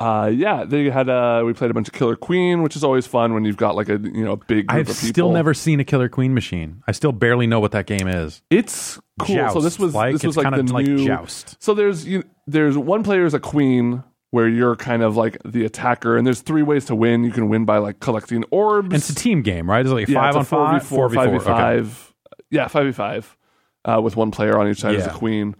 [0.00, 3.06] uh, yeah, they had uh, we played a bunch of Killer Queen, which is always
[3.06, 5.08] fun when you've got like a you know big group I've of people.
[5.08, 6.82] still never seen a Killer Queen machine.
[6.86, 8.40] I still barely know what that game is.
[8.48, 9.50] It's cool.
[9.50, 11.60] so this was like, this was like the like new Joust.
[11.60, 15.64] So there's you there's one player is a queen where you're kind of like the
[15.64, 17.24] attacker, and there's three ways to win.
[17.24, 18.86] You can win by like collecting orbs.
[18.86, 19.80] And it's a team game, right?
[19.80, 21.40] It's it like yeah, five it's on a five, 4v4, 4v4?
[21.40, 22.12] 5v5.
[22.50, 23.36] Yeah, five v five,
[23.84, 25.56] uh, with one player on each side as a queen.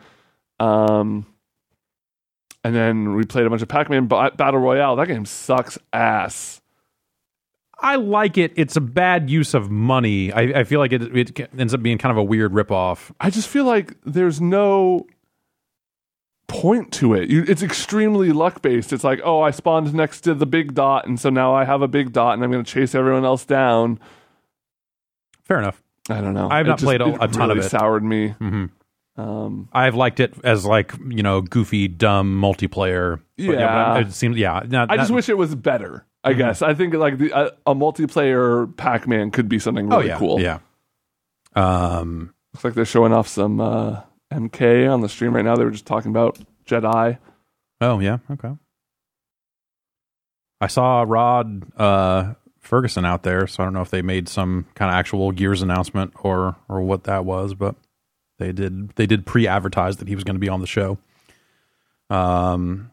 [0.60, 1.26] Um,
[2.68, 4.96] and then we played a bunch of Pac-Man ba- Battle Royale.
[4.96, 6.60] That game sucks ass.
[7.80, 8.52] I like it.
[8.56, 10.32] It's a bad use of money.
[10.32, 13.12] I, I feel like it, it ends up being kind of a weird ripoff.
[13.20, 15.06] I just feel like there's no
[16.48, 17.30] point to it.
[17.30, 18.92] You, it's extremely luck based.
[18.92, 21.82] It's like, oh, I spawned next to the big dot, and so now I have
[21.82, 24.00] a big dot, and I'm going to chase everyone else down.
[25.44, 25.82] Fair enough.
[26.10, 26.48] I don't know.
[26.50, 27.68] I've not just- played a, a ton really of it.
[27.68, 28.30] Soured me.
[28.30, 28.66] hmm
[29.18, 33.20] Um, I've liked it as like you know goofy, dumb multiplayer.
[33.36, 33.94] But Yeah.
[33.94, 34.62] but it seems yeah.
[34.68, 36.06] Not, I just not- wish it was better.
[36.24, 36.38] I Mhm.
[36.38, 40.18] guess I think like the, a, a multiplayer Pac-Man could be something Oh really yeah,
[40.18, 40.40] cool.
[40.40, 40.58] yeah.
[41.56, 44.00] Um, Looks like they're showing off some uh,
[44.32, 45.56] MK on the stream right now.
[45.56, 47.18] They were just talking about Jedi.
[47.80, 48.52] Oh yeah, okay.
[50.60, 54.66] I saw Rod uh, Fergusson out there, so I don't know if they made some
[54.74, 57.76] kind of actual Gears announcement or or what that was, but
[58.38, 60.98] they did they did pre-advertise that he was going to be on the show.
[62.10, 62.90] Um,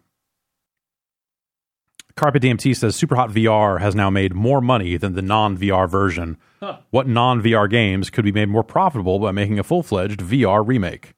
[2.15, 6.37] Carpet DMT says Superhot VR has now made more money than the non VR version.
[6.61, 6.77] Huh.
[6.89, 10.65] What non VR games could be made more profitable by making a full fledged VR
[10.65, 11.14] remake?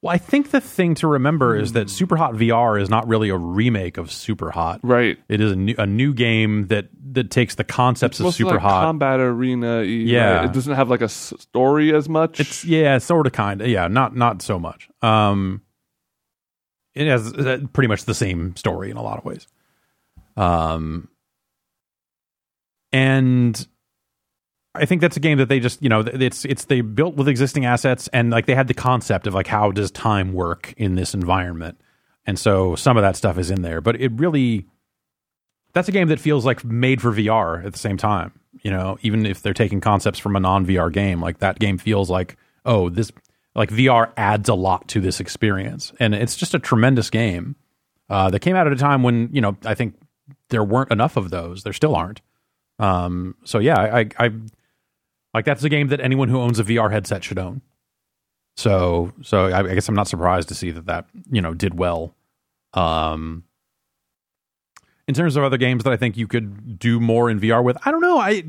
[0.00, 3.36] Well, I think the thing to remember is that Superhot VR is not really a
[3.36, 4.78] remake of Superhot.
[4.84, 5.18] Right.
[5.28, 8.60] It is a new, a new game that that takes the concepts of to like
[8.60, 9.82] combat arena.
[9.82, 10.44] Yeah.
[10.44, 12.38] it doesn't have like a story as much.
[12.38, 14.88] It's yeah, sort of, kind of, yeah, not not so much.
[15.02, 15.62] Um,
[16.94, 19.48] it has uh, pretty much the same story in a lot of ways.
[20.36, 21.08] Um,
[22.92, 23.66] and
[24.78, 27.28] I think that's a game that they just you know it's it's they built with
[27.28, 30.94] existing assets and like they had the concept of like how does time work in
[30.94, 31.80] this environment,
[32.26, 34.66] and so some of that stuff is in there, but it really
[35.72, 38.32] that's a game that feels like made for VR at the same time.
[38.62, 41.78] You know, even if they're taking concepts from a non VR game, like that game
[41.78, 43.12] feels like, oh, this
[43.54, 47.56] like VR adds a lot to this experience, and it's just a tremendous game.
[48.10, 49.94] Uh, that came out at a time when you know I think
[50.48, 51.62] there weren't enough of those.
[51.62, 52.20] There still aren't.
[52.78, 54.30] Um, so yeah, I, I, I
[55.34, 57.62] like that's a game that anyone who owns a VR headset should own.
[58.56, 61.78] So so I, I guess I'm not surprised to see that that you know did
[61.78, 62.14] well.
[62.74, 63.44] Um,
[65.06, 67.78] in terms of other games that I think you could do more in VR with,
[67.86, 68.18] I don't know.
[68.18, 68.44] I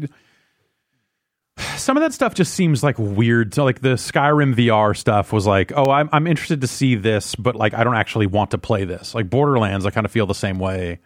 [1.78, 3.54] some of that stuff just seems like weird.
[3.54, 7.36] So like the Skyrim VR stuff was like, oh, I'm I'm interested to see this,
[7.36, 9.14] but like I don't actually want to play this.
[9.14, 11.00] Like Borderlands, I kind of feel the same way.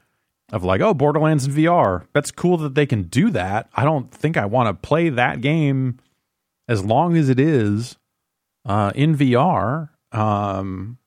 [0.53, 2.05] Of like, oh, Borderlands in VR.
[2.13, 3.69] That's cool that they can do that.
[3.73, 5.97] I don't think I want to play that game
[6.67, 7.97] as long as it is
[8.63, 9.89] uh, in VR.
[10.11, 10.99] Um,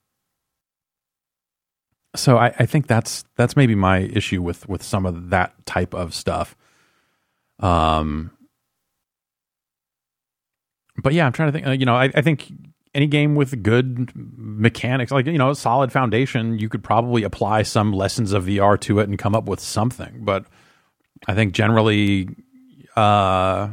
[2.16, 5.94] so I, I think that's that's maybe my issue with with some of that type
[5.94, 6.56] of stuff.
[7.60, 8.32] Um,
[11.00, 11.66] but yeah, I'm trying to think.
[11.68, 12.50] Uh, you know, I, I think
[12.96, 17.62] any game with good mechanics, like you know, a solid foundation, you could probably apply
[17.62, 20.24] some lessons of VR to it and come up with something.
[20.24, 20.46] But
[21.26, 22.30] I think generally,
[22.96, 23.68] uh,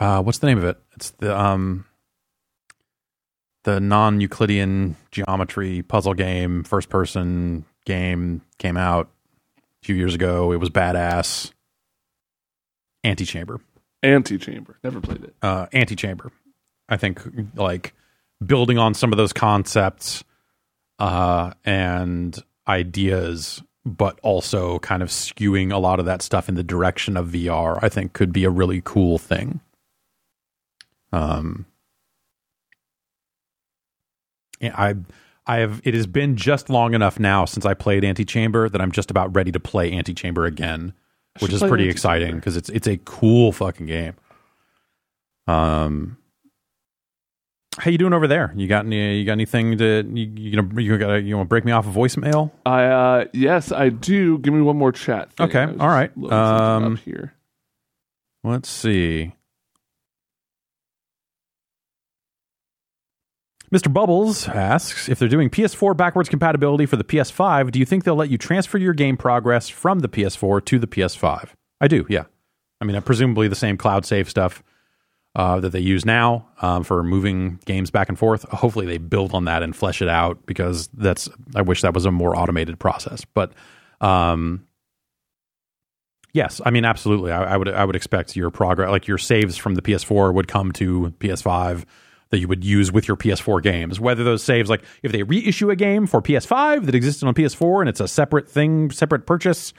[0.00, 0.78] uh, what's the name of it?
[0.96, 1.84] It's the um,
[3.64, 9.10] the non-Euclidean geometry puzzle game, first-person game came out
[9.82, 10.52] a few years ago.
[10.52, 11.52] It was badass.
[13.04, 13.60] Antichamber.
[14.02, 14.78] Antichamber.
[14.82, 15.34] Never played it.
[15.42, 16.32] Uh, Antichamber.
[16.88, 17.22] I think
[17.54, 17.94] like
[18.44, 20.24] building on some of those concepts
[20.98, 26.62] uh, and ideas, but also kind of skewing a lot of that stuff in the
[26.62, 27.78] direction of VR.
[27.82, 29.60] I think could be a really cool thing.
[31.12, 31.66] Um,
[34.62, 34.94] I
[35.46, 38.92] I have it has been just long enough now since I played Antichamber that I'm
[38.92, 40.94] just about ready to play Antichamber again,
[41.40, 44.14] which is pretty exciting because it's it's a cool fucking game.
[45.46, 46.16] Um,
[47.78, 48.52] how you doing over there?
[48.56, 49.18] You got any?
[49.18, 51.86] You got anything to you you know you got you want to break me off
[51.86, 52.50] a voicemail?
[52.64, 54.38] I uh yes, I do.
[54.38, 55.32] Give me one more chat.
[55.32, 55.46] Thing.
[55.48, 56.10] Okay, all right.
[56.14, 57.34] just loading something Um, here.
[58.44, 59.32] Let's see.
[63.72, 63.92] Mr.
[63.92, 68.14] Bubbles asks if they're doing PS4 backwards compatibility for the PS5, do you think they'll
[68.14, 71.48] let you transfer your game progress from the PS4 to the PS5?
[71.80, 72.24] I do, yeah.
[72.80, 74.62] I mean, presumably the same cloud save stuff.
[75.34, 78.42] Uh, that they use now um, for moving games back and forth.
[78.50, 81.28] Hopefully, they build on that and flesh it out because that's.
[81.54, 83.52] I wish that was a more automated process, but.
[84.00, 84.66] Um,
[86.34, 87.30] Yes, I mean absolutely.
[87.30, 90.48] I, I would I would expect your progress, like your saves from the PS4, would
[90.48, 91.84] come to PS5
[92.30, 94.00] that you would use with your PS4 games.
[94.00, 97.82] Whether those saves, like if they reissue a game for PS5 that existed on PS4
[97.82, 99.72] and it's a separate thing, separate purchase,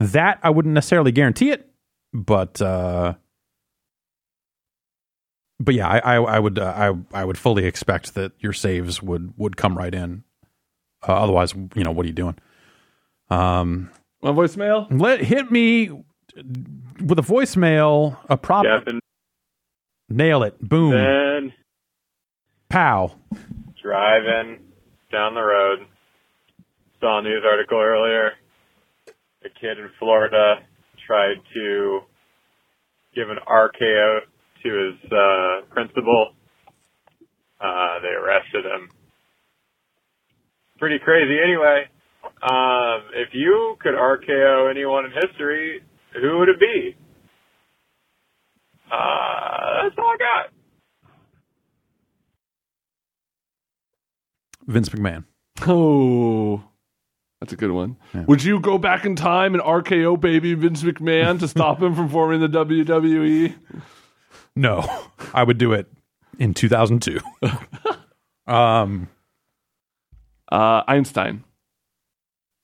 [0.00, 1.70] that I wouldn't necessarily guarantee it.
[2.12, 3.14] But uh,
[5.64, 9.02] but yeah, I I, I would uh, I I would fully expect that your saves
[9.02, 10.24] would would come right in.
[11.06, 12.36] Uh, otherwise, you know, what are you doing?
[13.30, 13.90] Um,
[14.22, 14.86] My voicemail?
[14.90, 15.88] let hit me
[17.00, 18.64] with a voicemail, a prop.
[18.64, 19.00] Captain
[20.08, 20.58] Nail it.
[20.60, 20.92] Boom.
[20.92, 21.52] Ben
[22.68, 23.14] Pow.
[23.82, 24.60] driving
[25.10, 25.86] down the road.
[27.00, 28.32] Saw a news article earlier.
[29.44, 30.56] A kid in Florida
[31.06, 32.00] tried to
[33.14, 34.20] give an RKO
[34.64, 36.32] to his uh, principal.
[37.60, 38.88] Uh, they arrested him.
[40.78, 41.84] Pretty crazy anyway.
[42.42, 45.82] Um, if you could RKO anyone in history,
[46.20, 46.96] who would it be?
[48.90, 50.50] Uh, that's all I got.
[54.66, 55.24] Vince McMahon.
[55.66, 56.62] Oh,
[57.40, 57.96] that's a good one.
[58.26, 62.08] Would you go back in time and RKO baby Vince McMahon to stop him from
[62.08, 62.48] forming the?
[62.48, 63.54] WWE?
[64.56, 64.88] No,
[65.34, 65.86] I would do it
[66.38, 67.18] in 2002.
[68.52, 69.08] um,
[70.50, 71.44] Uh, Einstein.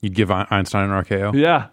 [0.01, 1.69] you'd give Einstein an RKO, Yeah.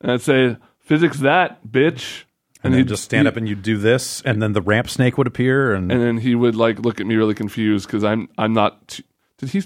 [0.00, 2.22] And I'd say, physics that, bitch.
[2.62, 4.88] and then he'd just stand he- up and you'd do this, and then the ramp
[4.88, 8.04] snake would appear, and, and then he would like look at me really confused because
[8.04, 8.86] I'm I'm not.
[8.88, 9.04] T-
[9.38, 9.64] did he?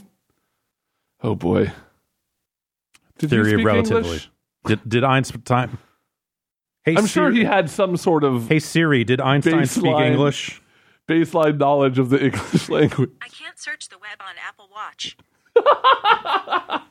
[1.22, 1.70] Oh boy.
[3.18, 4.06] Did he theory of relativity.
[4.08, 4.30] English?
[4.64, 5.78] Did did Einstein?
[6.84, 10.10] Hey, I'm sure he had some sort of Hey Siri, did Einstein speak Baseline.
[10.12, 10.60] English?
[11.08, 13.10] baseline knowledge of the English language.
[13.20, 15.16] I can't search the web on Apple Watch.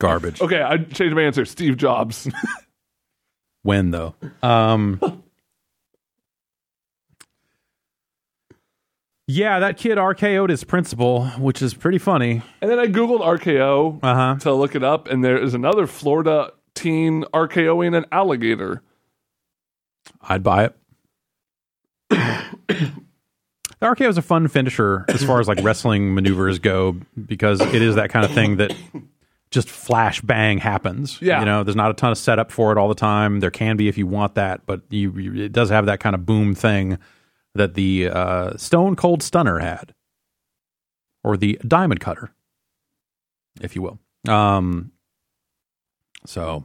[0.00, 0.40] Garbage.
[0.40, 1.44] Okay, I changed my answer.
[1.44, 2.28] Steve Jobs.
[3.62, 4.14] When though?
[4.42, 5.00] Um,
[9.26, 12.40] yeah, that kid RKO'd his principal, which is pretty funny.
[12.62, 14.36] and then I googled RKO Uh huh.
[14.40, 18.80] to look it up, and there is another Florida teen RKOing an alligator.
[20.20, 20.76] I'd buy it.
[22.10, 22.92] the
[23.82, 27.94] RKO is a fun finisher as far as like wrestling maneuvers go because it is
[27.96, 28.72] that kind of thing that
[29.50, 31.20] just flash bang happens.
[31.22, 31.40] Yeah.
[31.40, 33.40] you know, there's not a ton of setup for it all the time.
[33.40, 36.14] There can be if you want that, but you, you it does have that kind
[36.14, 36.98] of boom thing
[37.54, 39.94] that the uh, Stone Cold Stunner had,
[41.24, 42.30] or the Diamond Cutter,
[43.60, 43.98] if you will.
[44.32, 44.92] Um,
[46.26, 46.64] so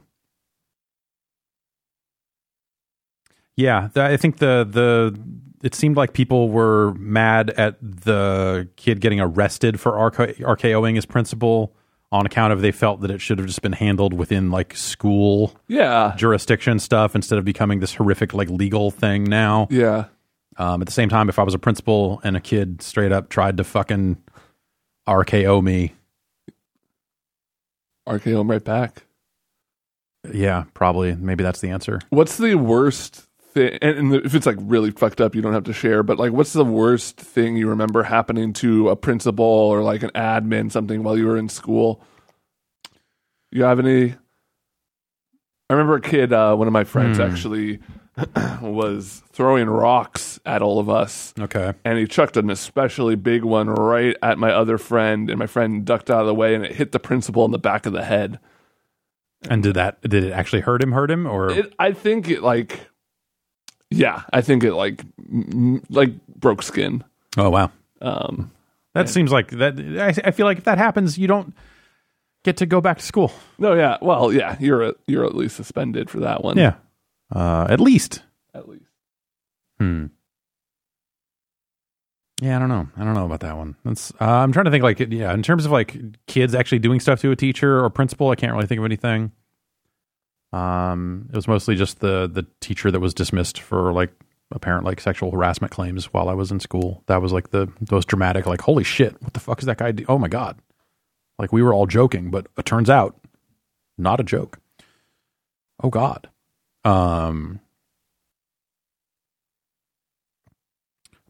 [3.56, 5.18] Yeah, I think the the
[5.62, 11.06] it seemed like people were mad at the kid getting arrested for RK- RKOing his
[11.06, 11.74] principal
[12.12, 15.54] on account of they felt that it should have just been handled within like school
[15.68, 16.12] Yeah.
[16.16, 19.66] jurisdiction stuff instead of becoming this horrific like legal thing now.
[19.70, 20.04] Yeah.
[20.58, 23.30] Um, at the same time, if I was a principal and a kid straight up
[23.30, 24.18] tried to fucking
[25.08, 25.94] RKO me,
[28.08, 29.04] RKO him right back.
[30.32, 32.00] yeah, probably maybe that's the answer.
[32.10, 33.78] What's the worst thing?
[33.80, 36.02] And, and if it's like really fucked up, you don't have to share.
[36.02, 40.10] But like, what's the worst thing you remember happening to a principal or like an
[40.14, 42.02] admin, something while you were in school?
[43.50, 44.14] You have any?
[45.70, 46.32] I remember a kid.
[46.32, 47.22] Uh, one of my friends Hmm.
[47.22, 47.78] actually
[48.62, 51.32] was throwing rocks at all of us.
[51.38, 51.72] Okay.
[51.84, 55.84] and he chucked an especially big one right at my other friend, and my friend
[55.84, 58.04] ducked out of the way, and it hit the principal in the back of the
[58.04, 58.38] head.
[59.48, 60.92] And did that did it actually hurt him?
[60.92, 62.88] Hurt him or It, I think it like,
[63.96, 67.04] yeah, I think it like, m- like broke skin.
[67.36, 67.70] oh wow.
[68.00, 68.50] Um,
[68.94, 69.78] That seems like that.
[69.78, 71.54] I, I feel like if that happens, you don't
[72.44, 73.32] get to go back to school.
[73.58, 76.56] no, yeah, well, yeah, you're a, you're at least suspended for that one.
[76.58, 76.74] Yeah,
[77.34, 78.22] uh, at least.
[78.54, 78.84] at least.
[79.78, 80.06] Hmm.
[82.42, 82.88] Yeah, I don't know.
[82.96, 83.76] I don't know about that one.
[83.84, 84.12] That's.
[84.20, 84.82] Uh, I'm trying to think.
[84.82, 88.30] Like, yeah, in terms of like kids actually doing stuff to a teacher or principal,
[88.30, 89.30] I can't really think of anything.
[90.54, 94.12] Um, it was mostly just the the teacher that was dismissed for like
[94.52, 97.02] apparent like sexual harassment claims while I was in school.
[97.06, 98.46] That was like the most dramatic.
[98.46, 99.90] Like, holy shit, what the fuck is that guy?
[99.90, 100.04] Do?
[100.08, 100.60] Oh my god!
[101.40, 103.18] Like we were all joking, but it turns out
[103.98, 104.60] not a joke.
[105.82, 106.28] Oh god.
[106.84, 107.58] Um.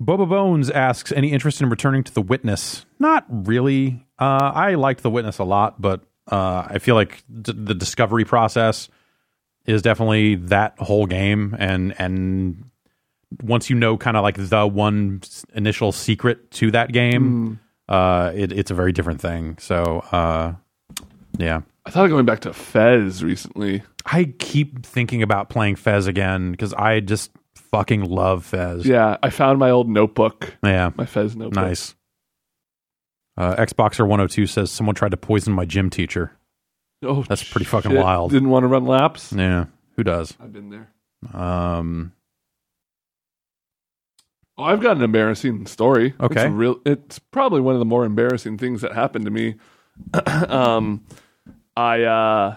[0.03, 2.85] Boba Bones asks, any interest in returning to The Witness?
[2.99, 4.05] Not really.
[4.18, 8.25] Uh, I liked The Witness a lot, but uh, I feel like d- the discovery
[8.25, 8.89] process
[9.67, 12.71] is definitely that whole game, and and
[13.43, 15.23] once you know kind of like the one
[15.55, 19.57] initial secret to that game, uh, it, it's a very different thing.
[19.59, 20.55] So, uh,
[21.39, 21.62] yeah.
[21.87, 23.83] I thought of going back to Fez recently.
[24.07, 28.87] I keep thinking about playing Fez again because I just fucking love Fez.
[28.87, 30.55] Yeah, I found my old notebook.
[30.62, 30.91] Yeah.
[30.97, 31.62] My Fez notebook.
[31.62, 31.95] Nice.
[33.37, 36.33] Uh, Xboxer 102 says someone tried to poison my gym teacher.
[37.05, 38.03] Oh, That's pretty fucking shit.
[38.03, 38.31] wild.
[38.31, 39.33] Didn't want to run laps.
[39.33, 39.67] Yeah.
[39.97, 40.35] Who does?
[40.41, 40.89] I've been there.
[41.33, 42.13] Um,
[44.57, 46.15] Oh, I've got an embarrassing story.
[46.21, 46.45] Okay.
[46.47, 49.57] It's real it's probably one of the more embarrassing things that happened to me.
[50.49, 51.05] um
[51.77, 52.57] I uh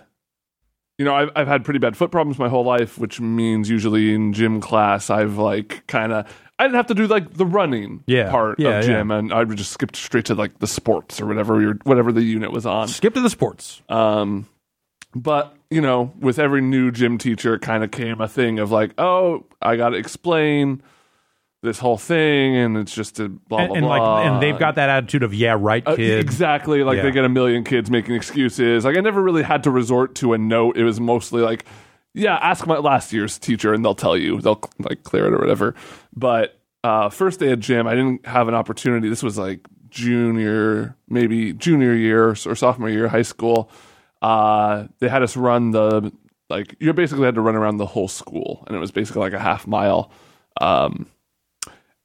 [0.97, 4.13] you know, I've I've had pretty bad foot problems my whole life, which means usually
[4.13, 6.25] in gym class I've like kind of
[6.59, 8.31] I didn't have to do like the running Yeah.
[8.31, 11.27] part Yeah, of gym, and I would just skip straight to like the sports or
[11.27, 12.87] whatever your whatever the unit was on.
[12.87, 13.81] skip to the sports.
[13.89, 14.47] Um,
[15.13, 18.71] but you know, with every new gym teacher, it kind of came a thing of
[18.71, 20.81] like, oh, I got to explain
[21.63, 24.13] this whole thing, and it's just a blah and, blah and blah.
[24.15, 26.19] like, and they've got that attitude of yeah, right, Uh, kid.
[26.19, 27.03] exactly like Yeah.
[27.03, 28.85] they get a million kids making excuses.
[28.85, 30.77] Like I never really had to resort to a note.
[30.77, 31.65] It was mostly like,
[32.13, 34.39] yeah, ask my last year's teacher, and they'll tell you.
[34.41, 35.73] They'll like clear it or whatever.
[36.15, 39.09] But uh, first day of gym, I didn't have an opportunity.
[39.09, 43.69] This was like junior, maybe junior year or sophomore year high school.
[44.21, 46.11] Uh, they had us run the
[46.49, 49.33] like you basically had to run around the whole school, and it was basically like
[49.33, 50.11] a half mile.
[50.61, 51.07] Um,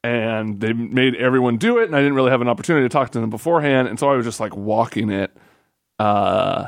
[0.03, 3.11] and they made everyone do it and i didn't really have an opportunity to talk
[3.11, 5.35] to them beforehand and so i was just like walking it
[5.99, 6.67] uh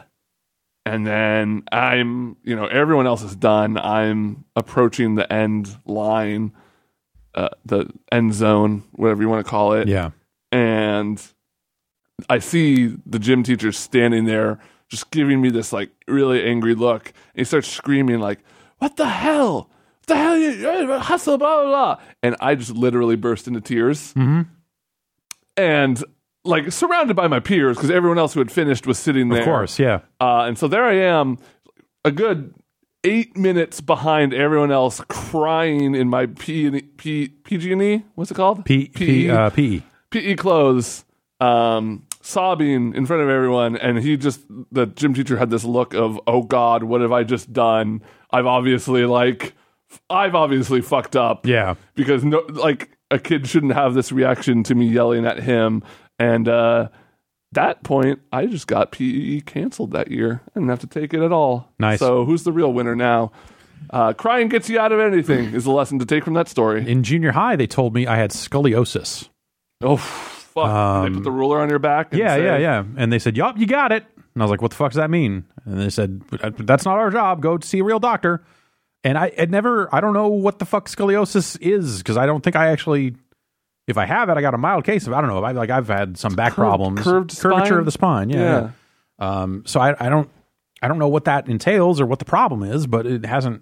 [0.86, 6.52] and then i'm you know everyone else is done i'm approaching the end line
[7.34, 10.12] uh the end zone whatever you want to call it yeah.
[10.52, 11.22] and
[12.30, 17.08] I see the gym teacher standing there just giving me this like really angry look.
[17.08, 18.40] And he starts screaming like,
[18.78, 19.70] "What the hell?
[20.06, 20.38] The hell?
[20.38, 24.14] You hustle, blah blah blah!" And I just literally burst into tears.
[24.14, 24.42] Mm-hmm.
[25.58, 26.04] And
[26.44, 29.40] like surrounded by my peers because everyone else who had finished was sitting there.
[29.40, 30.02] Of course, yeah.
[30.20, 31.38] Uh, and so there I am,
[32.04, 32.54] a good
[33.04, 38.04] eight minutes behind everyone else, crying in my P P PG&E.
[38.16, 38.66] What's it called?
[38.66, 39.50] P P uh.
[39.50, 41.04] PE clothes,
[41.40, 44.42] um, sobbing in front of everyone, and he just
[44.72, 48.02] the gym teacher had this look of, "Oh God, what have I just done?
[48.32, 49.54] I've obviously like,
[50.10, 51.76] I've obviously fucked up." Yeah.
[51.96, 55.84] because no, like a kid shouldn't have this reaction to me yelling at him,
[56.20, 56.90] and uh,
[57.52, 60.42] that point, I just got PE canceled that year.
[60.50, 61.72] I didn't have to take it at all.
[61.80, 62.00] Nice.
[62.00, 63.32] So who's the real winner now?
[63.90, 66.90] Uh, crying gets you out of anything is the lesson to take from that story.
[66.90, 69.30] In junior high, they told me I had scoliosis.
[69.84, 71.04] Oh fuck!
[71.06, 72.12] they put the ruler on your back.
[72.14, 72.84] And Um, Yeah, say, yeah, yeah.
[72.98, 74.98] And they said, "Yup, you got it." And I was like, "What the fuck does
[74.98, 76.22] that mean?" And they said,
[76.58, 77.42] "That's not our job.
[77.42, 78.44] Go see a real doctor."
[79.06, 82.56] And I never, I don't know what the fuck scoliosis is because I don't think
[82.56, 83.16] I actually,
[83.88, 85.14] if I have it, I got a mild case of.
[85.14, 85.44] I don't know.
[85.44, 87.78] I like I've had some back curved- problems, curved curvature spine?
[87.78, 88.30] of the spine.
[88.32, 88.72] Yeah.
[89.20, 89.42] yeah.
[89.44, 89.62] Um.
[89.68, 90.28] So I, I don't,
[90.82, 93.62] I don't know what that entails or what the problem is, but it hasn't.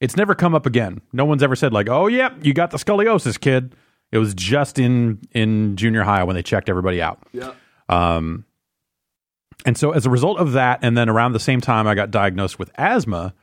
[0.00, 1.00] It's never come up again.
[1.12, 3.74] No one's ever said like, "Oh, yeah, you got the scoliosis, kid."
[4.12, 7.18] It was just in in junior high when they checked everybody out.
[7.32, 7.52] Yeah.
[7.88, 8.44] Um,
[9.66, 12.12] and so as a result of that, and then around the same time I got
[12.12, 13.34] diagnosed with asthma,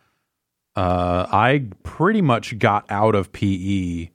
[0.79, 4.11] uh, I pretty much got out of PE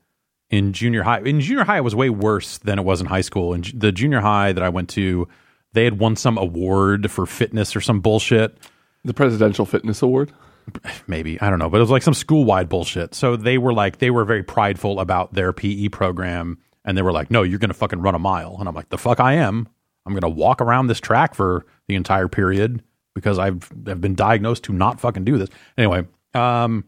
[0.48, 1.20] in junior high.
[1.20, 3.52] In junior high, it was way worse than it was in high school.
[3.52, 5.28] In the junior high that I went to,
[5.74, 8.56] they had won some award for fitness or some bullshit.
[9.04, 10.32] The Presidential Fitness Award.
[11.06, 13.14] Maybe I don't know, but it was like some school wide bullshit.
[13.14, 17.12] So they were like they were very prideful about their PE program, and they were
[17.12, 19.34] like, "No, you're going to fucking run a mile," and I'm like, "The fuck I
[19.34, 19.68] am!
[20.06, 22.82] I'm going to walk around this track for the entire period
[23.14, 26.84] because I've I've been diagnosed to not fucking do this." Anyway, um,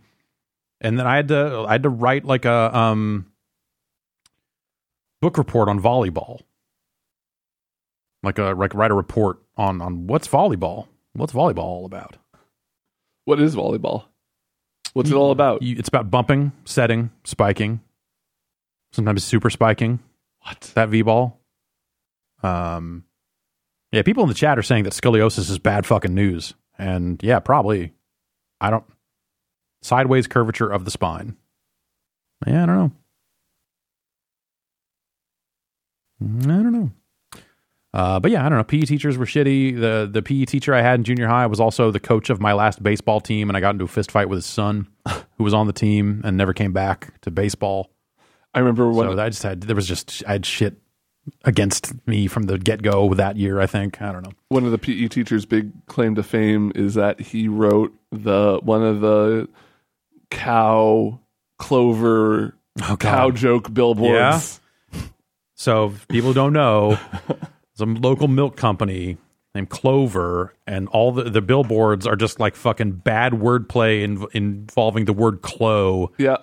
[0.81, 3.27] and then I had to I had to write like a um
[5.21, 6.41] book report on volleyball,
[8.23, 12.17] like a like write a report on on what's volleyball, what's volleyball all about.
[13.25, 14.05] What is volleyball?
[14.93, 15.63] What's it all about?
[15.63, 17.81] You, it's about bumping, setting, spiking,
[18.93, 19.99] sometimes super spiking.
[20.41, 20.73] What?
[20.75, 21.39] That V ball.
[22.43, 23.05] Um,
[23.93, 26.55] yeah, people in the chat are saying that scoliosis is bad fucking news.
[26.79, 27.93] And yeah, probably.
[28.61, 28.85] I don't.
[29.87, 31.37] Sideways curvature of the spine.
[32.47, 32.93] Yeah, I don't know.
[36.23, 36.91] I don't know.
[37.95, 38.65] Uh, but yeah, I don't know.
[38.65, 39.79] PE teachers were shitty.
[39.81, 42.53] The the PE teacher I had in junior high was also the coach of my
[42.53, 44.89] last baseball team, and I got into a fist fight with his son,
[45.39, 47.91] who was on the team and never came back to baseball.
[48.53, 50.77] I remember when So I just had there was just I had shit
[51.45, 53.61] against me from the get go that year.
[53.61, 54.33] I think I don't know.
[54.49, 58.83] one of the PE teacher's big claim to fame is that he wrote the one
[58.83, 59.49] of the
[60.31, 61.21] cow
[61.59, 64.61] clover Oh, cow joke billboards.
[65.55, 66.99] So, if people don't know,
[67.75, 69.17] some local milk company
[69.55, 75.07] named Clover, and all the, the billboards are just like fucking bad wordplay in, involving
[75.07, 76.13] the word clo.
[76.19, 76.37] Yeah.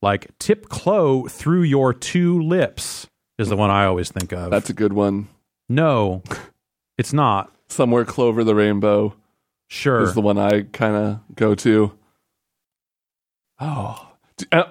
[0.00, 3.06] Like, tip clo through your two lips
[3.38, 4.50] is the one I always think of.
[4.50, 5.28] That's a good one.
[5.68, 6.22] No,
[6.96, 7.52] it's not.
[7.68, 9.14] Somewhere Clover the Rainbow
[9.68, 10.00] Sure.
[10.02, 11.92] is the one I kind of go to.
[13.64, 14.08] Oh.
[14.52, 14.64] And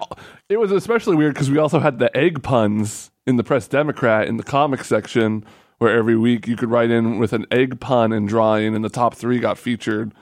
[0.48, 4.28] It was especially weird because we also had the egg puns in the Press Democrat
[4.28, 5.44] in the comic section,
[5.78, 8.90] where every week you could write in with an egg pun and drawing, and the
[8.90, 10.12] top three got featured.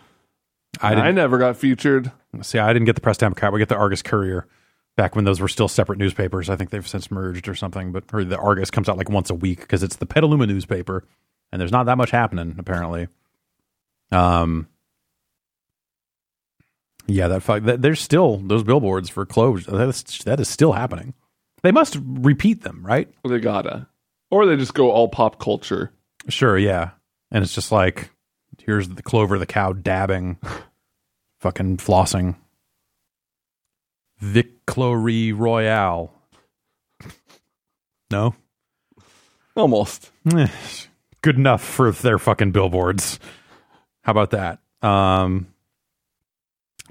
[0.81, 2.13] I I, never got featured.
[2.41, 3.53] See, I didn't get the Press Democrat.
[3.53, 4.47] We get the Argus Courier.
[4.97, 7.93] Back when those were still separate newspapers, I think they've since merged or something.
[7.93, 11.05] But or the Argus comes out like once a week because it's the Petaluma newspaper,
[11.51, 13.09] and there's not that much happening apparently.
[14.11, 14.69] Um,
[17.07, 19.67] yeah, that, fu- that there's still those billboards for clothes.
[19.67, 21.15] That is, that is still happening.
[21.63, 23.09] They must repeat them, right?
[23.29, 23.87] They gotta,
[24.31, 25.93] or they just go all pop culture.
[26.29, 26.91] Sure, yeah.
[27.31, 28.11] And it's just like,
[28.59, 30.39] here's the Clover the cow dabbing,
[31.41, 32.37] fucking flossing.
[34.23, 36.13] Viclory Royale.
[38.11, 38.35] No?
[39.57, 40.11] Almost.
[40.33, 40.47] Eh,
[41.23, 43.19] Good enough for their fucking billboards.
[44.03, 44.59] How about that?
[44.87, 45.47] Um,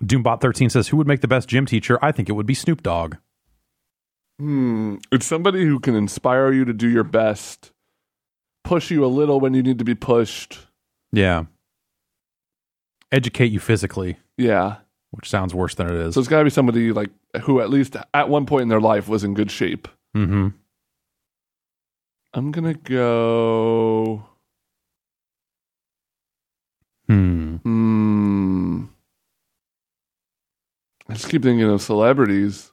[0.04, 2.00] Doombot13 says, Who would make the best gym teacher?
[2.02, 3.16] I think it would be Snoop Dogg.
[4.40, 4.96] Hmm.
[5.12, 7.72] It's somebody who can inspire you to do your best,
[8.64, 10.60] push you a little when you need to be pushed.
[11.12, 11.44] Yeah.
[13.12, 14.78] Educate you physically, Yeah.
[15.12, 16.14] which sounds worse than it is.
[16.16, 17.12] So it's got to be somebody like
[17.44, 19.88] who at least at one point in their life was in good shape.
[20.16, 20.48] mm-hmm.
[22.34, 24.24] I'm gonna go.
[27.08, 27.14] Hmm.
[27.14, 27.41] Hmm.
[31.12, 32.72] I just keep thinking of celebrities.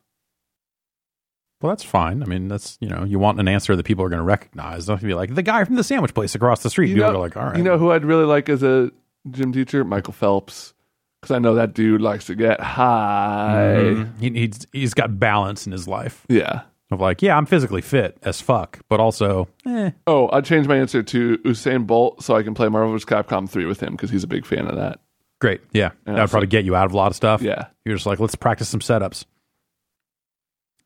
[1.61, 2.23] Well, that's fine.
[2.23, 4.87] I mean, that's you know, you want an answer that people are going to recognize.
[4.87, 6.89] Don't be like the guy from the sandwich place across the street.
[6.91, 8.93] You people know, are like, all right, you know who I'd really like as a
[9.31, 9.83] gym teacher?
[9.85, 10.73] Michael Phelps,
[11.21, 13.75] because I know that dude likes to get high.
[13.87, 14.21] Mhm.
[14.21, 16.63] he, he's he's got balance in his life Yeah.
[16.93, 20.77] of like, yeah, I'm physically fit as fuck, but also, eh, Oh, I'd change my
[20.77, 23.05] answer to Usain Bolt so I can play Marvel vs.
[23.05, 25.01] Capcom 3 with him because he's a big fan of that.
[25.41, 27.43] Great, yeah, that would probably get you out of a lot of stuff.
[27.43, 27.67] Yeah.
[27.85, 29.25] you're just like, let's practice some setups.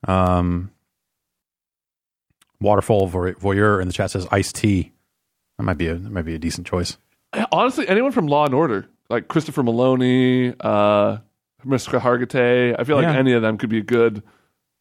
[0.07, 0.71] Um,
[2.61, 4.93] waterfall voyeur in the chat says Ice-T.
[5.59, 6.97] That might be a that might be a decent choice.
[7.51, 11.19] Honestly, anyone from Law and Order, like Christopher Meloni, uh,
[11.65, 12.01] Mr.
[12.01, 13.13] Hargitay, I feel like Yeah.
[13.17, 14.23] any of them could be good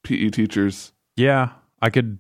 [0.04, 0.92] PE teachers.
[1.16, 1.50] Yeah,
[1.82, 2.18] I could.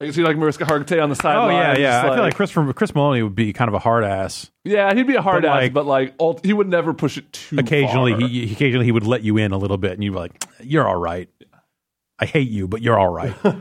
[0.00, 2.02] I can see like Mariska Hargitay on the Oh yeah, yeah.
[2.02, 4.48] just I feel like Chris from Chris Meloni would be kind of a hard ass.
[4.64, 7.18] yeah, he'd be a hard But, ass, like- but like ult- he would never push
[7.18, 7.58] it too.
[7.58, 8.28] occasionally far.
[8.28, 10.86] he occasionally he would let you in a little bit and you'd be like you're
[10.86, 11.28] all right
[12.20, 13.52] i hate you but you're all right uh,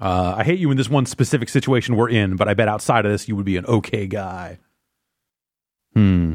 [0.00, 3.12] i hate you in this one specific situation we're in but i bet outside of
[3.12, 4.58] this you would be an okay guy
[5.94, 6.34] hmm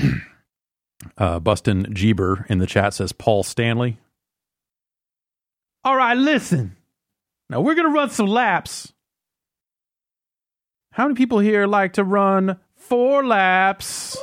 [1.18, 3.98] uh, bustin jeeber in the chat says paul stanley
[5.84, 6.76] all right listen
[7.50, 8.92] now we're gonna run some laps
[10.92, 14.16] how many people here like to run four laps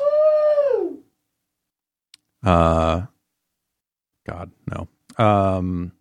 [2.43, 3.01] uh,
[4.25, 4.87] God, no.
[5.17, 5.91] Um,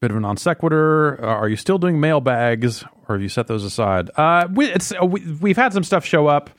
[0.00, 1.22] bit of a non sequitur.
[1.22, 4.10] Uh, are you still doing mailbags, or have you set those aside?
[4.16, 6.50] Uh, we, it's uh, we, we've had some stuff show up,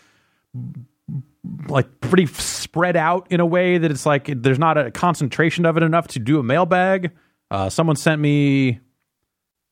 [1.68, 5.78] like pretty spread out in a way that it's like there's not a concentration of
[5.78, 7.12] it enough to do a mailbag.
[7.50, 8.80] Uh, someone sent me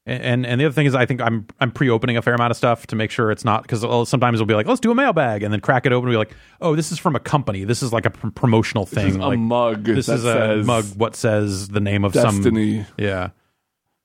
[0.05, 2.57] and and the other thing is, I think I'm I'm pre-opening a fair amount of
[2.57, 5.43] stuff to make sure it's not because sometimes it'll be like, let's do a mailbag,
[5.43, 7.63] and then crack it open and be like, oh, this is from a company.
[7.65, 9.07] This is like a pr- promotional This thing.
[9.09, 10.85] is a like, mug This is a mug.
[10.95, 12.83] What says the name of some Destiny.
[12.83, 12.93] some?
[12.97, 13.29] Yeah.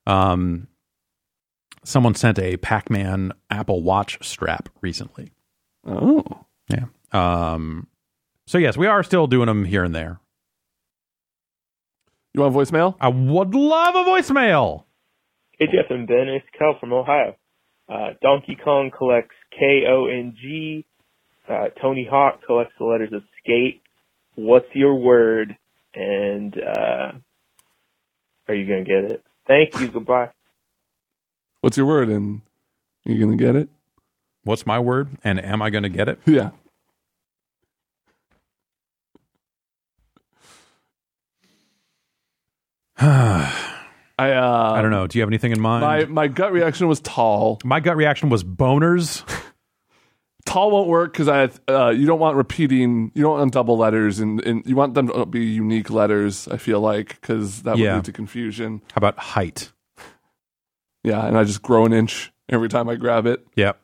[0.07, 0.69] Um.
[1.87, 5.33] Someone sent a Pac-Man Apple Watch strap recently.
[5.87, 6.25] Oh,
[6.69, 6.85] Yeah.
[7.15, 7.87] Um.
[8.47, 10.21] So yes, we are still doing them here and there.
[12.35, 12.97] You want a voicemail?
[13.01, 14.85] I would love a voicemail.
[15.59, 17.37] Hey Jeff and Ben, it's Cal from Ohio.
[17.89, 20.85] Uh, Donkey Kong collects K O N G.
[21.49, 23.83] Uh, Tony Hawk collects the letters of skate.
[24.35, 25.57] What's your word?
[25.95, 27.13] And uh,
[28.49, 29.25] are you gonna get it?
[29.47, 29.89] Thank you.
[29.89, 30.31] Goodbye.
[31.61, 32.09] What's your word?
[32.09, 32.41] And
[33.05, 33.69] you gonna get it?
[34.45, 35.09] What's my word?
[35.25, 36.21] And am I going to get it?
[36.27, 36.51] Yeah.
[42.99, 45.07] I uh, I don't know.
[45.07, 45.83] Do you have anything in mind?
[45.83, 47.59] My my gut reaction was tall.
[47.65, 49.23] My gut reaction was boners.
[50.47, 53.11] Tall won't work because I uh, you don't want repeating.
[53.15, 56.47] You don't want double letters, and, and you want them to be unique letters.
[56.49, 57.93] I feel like because that Yeah.
[57.93, 58.83] would lead to confusion.
[58.93, 59.73] How about height?
[61.03, 63.45] Yeah, and I just grow an inch every time I grab it.
[63.57, 63.81] Yep.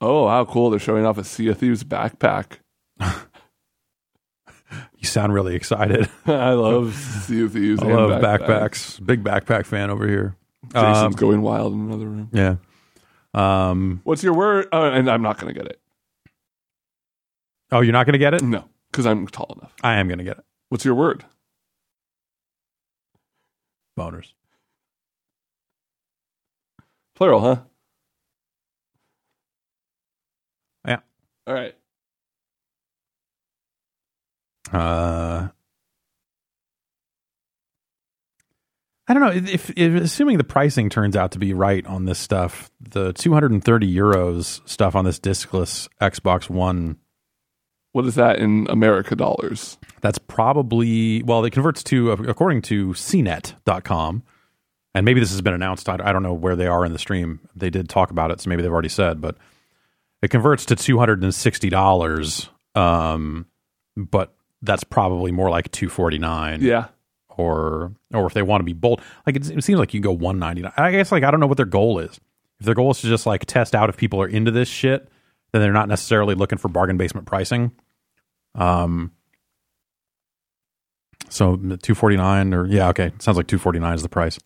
[0.00, 0.70] Oh, how cool!
[0.70, 2.58] They're showing off a Sea of Thieves backpack.
[5.02, 6.08] You sound really excited.
[6.26, 7.82] I love Sea of Thieves.
[7.82, 9.04] I love backpacks.
[9.04, 10.36] Big backpack fan over here.
[10.72, 12.30] Jason's Um, going wild in another room.
[12.32, 12.56] Yeah.
[13.34, 14.00] Um.
[14.04, 14.68] What's your word?
[14.72, 15.80] Oh, and I'm not going to get it.
[17.72, 18.42] Oh, you're not going to get it?
[18.42, 19.72] No, because I'm tall enough.
[19.82, 20.44] I am going to get it.
[20.68, 21.24] What's your word?
[23.98, 24.32] Boners.
[27.16, 27.56] Plural, huh?
[30.86, 31.00] Yeah.
[31.46, 31.74] All right.
[34.72, 35.48] Uh.
[39.08, 42.18] I don't know if, if assuming the pricing turns out to be right on this
[42.18, 46.96] stuff, the 230 euros stuff on this discless Xbox One
[47.92, 49.76] What is that in America dollars?
[50.00, 54.22] That's probably well, it converts to according to CNET.com,
[54.94, 55.88] and maybe this has been announced.
[55.88, 57.40] I, I don't know where they are in the stream.
[57.54, 59.36] They did talk about it, so maybe they've already said, but
[60.22, 62.48] it converts to two hundred and sixty dollars.
[62.74, 63.46] Um,
[63.96, 66.60] but that's probably more like two forty nine.
[66.62, 66.86] Yeah.
[67.36, 70.10] Or or if they want to be bold, like it, it seems like you can
[70.10, 70.72] go one ninety nine.
[70.76, 72.20] I guess like I don't know what their goal is.
[72.60, 75.08] If their goal is to just like test out if people are into this shit,
[75.52, 77.72] then they're not necessarily looking for bargain basement pricing.
[78.54, 79.12] Um,
[81.28, 84.38] so two forty nine or yeah, okay, sounds like two forty nine is the price.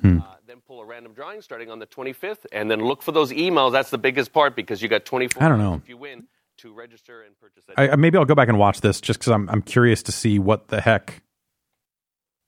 [0.00, 0.18] Hmm.
[0.46, 3.72] then pull a random drawing starting on the 25th and then look for those emails
[3.72, 5.74] that's the biggest part because you got 24 I don't know.
[5.74, 6.28] if you win
[6.58, 9.48] to register and purchase I- maybe I'll go back and watch this just because I'm
[9.48, 11.22] I'm curious to see what the heck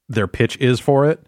[0.08, 1.24] their pitch is for it.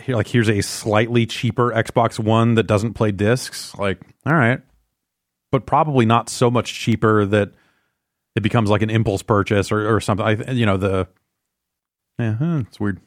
[0.00, 3.74] Here, like here's a slightly cheaper Xbox One that doesn't play discs.
[3.76, 4.60] Like, all right,
[5.50, 7.52] but probably not so much cheaper that
[8.34, 10.24] it becomes like an impulse purchase or, or something.
[10.24, 11.08] I, you know the
[12.18, 13.00] yeah, huh, it's weird.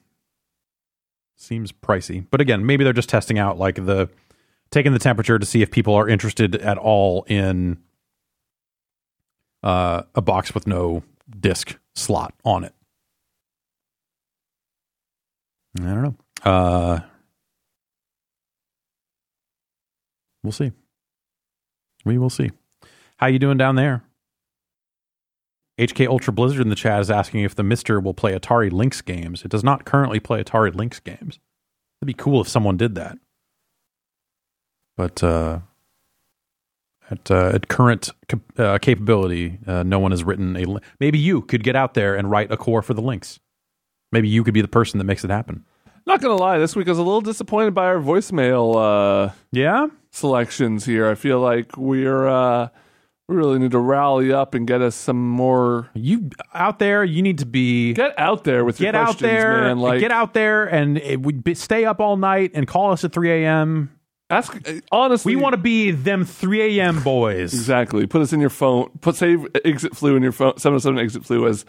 [1.37, 4.09] Seems pricey, but again, maybe they're just testing out like the
[4.71, 7.77] taking the temperature to see if people are interested at all in
[9.66, 11.03] uh, a box with no
[11.38, 12.74] disc slot on it.
[15.80, 16.16] I don't know.
[16.43, 16.99] Uh,
[20.43, 20.72] we'll see.
[22.05, 22.51] We will see.
[23.18, 24.03] How you doing down there?
[25.80, 29.01] HK Ultra Blizzard in the chat is asking if the MiSTer will play Atari Lynx
[29.01, 29.43] games.
[29.43, 31.39] It does not currently play Atari Lynx games.
[31.99, 33.18] It'd be cool if someone did that.
[34.95, 35.59] But uh,
[37.11, 40.65] at uh, at current cap- uh, capability, uh, no one has written a.
[40.65, 43.39] li- Maybe you could get out there and write a core for the Lynx.
[44.11, 45.65] Maybe you could be the person that makes it happen.
[46.07, 48.75] Not gonna lie, this week I was a little disappointed by our voicemail.
[49.29, 51.09] Uh, yeah, selections here.
[51.09, 52.69] I feel like we're uh,
[53.27, 55.89] we really need to rally up and get us some more.
[55.95, 59.21] You out there, you need to be get out there with your get out questions,
[59.31, 59.79] there, man.
[59.79, 63.03] Like get out there, and it would be, stay up all night and call us
[63.03, 63.89] at three a.m.
[64.30, 64.59] Ask
[64.91, 67.03] honestly, we want to be them three a.m.
[67.03, 67.53] boys.
[67.53, 68.07] Exactly.
[68.07, 68.89] Put us in your phone.
[69.01, 70.57] Put save exit flu in your phone.
[70.57, 71.63] Seven oh seven exit flu as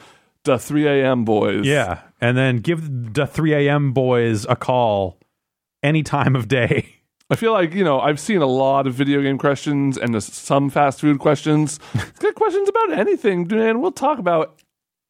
[0.45, 1.27] the three a.m.
[1.27, 1.67] boys.
[1.67, 3.93] Yeah, and then give the three a.m.
[3.93, 5.19] boys a call
[5.83, 6.95] any time of day.
[7.29, 10.71] I feel like you know I've seen a lot of video game questions and some
[10.71, 11.79] fast food questions.
[12.21, 13.83] Good questions about anything, man.
[13.83, 14.63] We'll talk about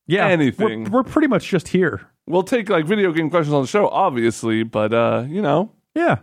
[0.08, 0.84] yeah anything.
[0.84, 2.08] We're, we're pretty much just here.
[2.26, 6.18] We'll take like video game questions on the show, obviously, but uh, you know, yeah.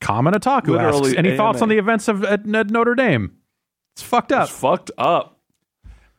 [0.00, 3.36] Common Otaku Literally asks, any thoughts on the events of at, at Notre Dame?
[3.94, 4.48] It's fucked up.
[4.48, 5.38] It's fucked up.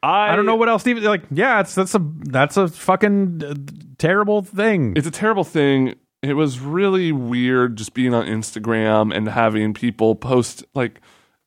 [0.03, 0.83] I I don't know what else.
[0.83, 3.53] to Even like, yeah, it's that's a that's a fucking uh,
[3.97, 4.93] terrible thing.
[4.95, 5.95] It's a terrible thing.
[6.23, 11.01] It was really weird just being on Instagram and having people post like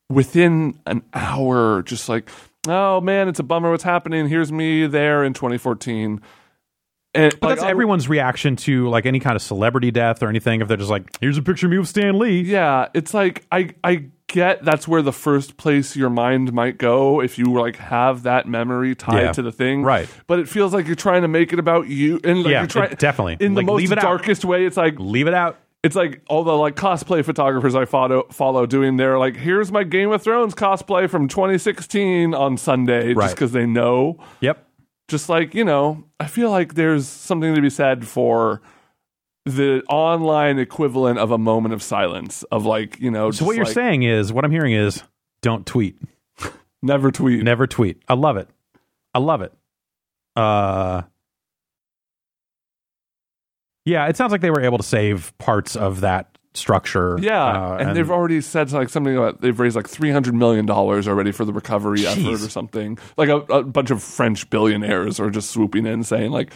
[0.09, 2.29] within an hour, just like,
[2.69, 4.29] oh man, it's a bummer what's happening.
[4.29, 6.21] Here's me there in 2014.
[7.15, 10.29] And But like, that's I- everyone's reaction to like any kind of celebrity death or
[10.29, 10.61] anything.
[10.61, 12.41] If they're just like, here's a picture of me with Stan Lee.
[12.43, 17.21] Yeah, it's like I I get that's where the first place your mind might go
[17.21, 20.09] if you like have that memory tied Yeah, to the thing, right.
[20.27, 22.67] But it feels like you're trying to make it about you, and like Yeah, you're
[22.67, 23.37] trying it- definitely.
[23.39, 24.03] in Like, the most it out.
[24.03, 24.65] darkest way.
[24.67, 25.59] It's like leave it out.
[25.85, 29.85] It's like all the like cosplay photographers I follow follow doing their like here's my
[29.85, 33.25] Game of Thrones cosplay from 2016 on Sunday Right.
[33.27, 34.19] just because they know.
[34.41, 34.64] Yep.
[35.09, 38.63] Just like you know, I feel like there's something to be said for
[39.45, 43.31] the online equivalent of a moment of silence of like you know.
[43.31, 45.03] So what you're like, saying is, what I'm hearing is,
[45.43, 45.99] don't tweet.
[46.83, 47.43] Never tweet.
[47.43, 48.03] Never tweet.
[48.09, 48.49] I love it.
[49.15, 49.53] I love it.
[50.37, 51.03] Uh,
[53.85, 57.19] yeah, it sounds like they were able to save parts of that structure.
[57.21, 60.67] Yeah, uh, and, they've already said like something about they've raised like three hundred million
[60.67, 62.99] dollars already for the recovery effort or something.
[63.17, 66.53] Like a, a bunch of French billionaires are just swooping in saying like,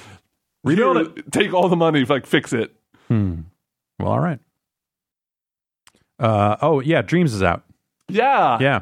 [0.65, 2.75] Rebuild "Here, Take all the money, like fix it."
[3.09, 3.43] Hmm.
[3.99, 4.41] Well, all right.
[6.19, 7.65] Uh, oh yeah, Dreams is out.
[8.09, 8.81] Yeah, Yeah,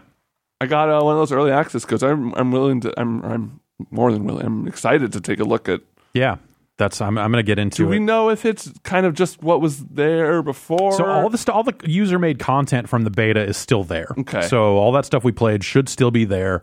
[0.61, 2.03] I got uh, one of those early access codes.
[2.03, 2.99] I'm I'm willing to.
[2.99, 3.61] I'm I'm
[3.91, 4.47] more than willing.
[4.47, 5.81] I'm excited to take a look at.
[6.14, 6.37] yeah.
[6.79, 7.91] That's I'm I'm gonna get into Do it.
[7.91, 10.93] we know if it's kind of just what was there before?
[10.93, 14.14] So all the st- all the user made content from the beta is still there.
[14.18, 14.43] Okay.
[14.43, 16.62] So all that stuff we played should still be there,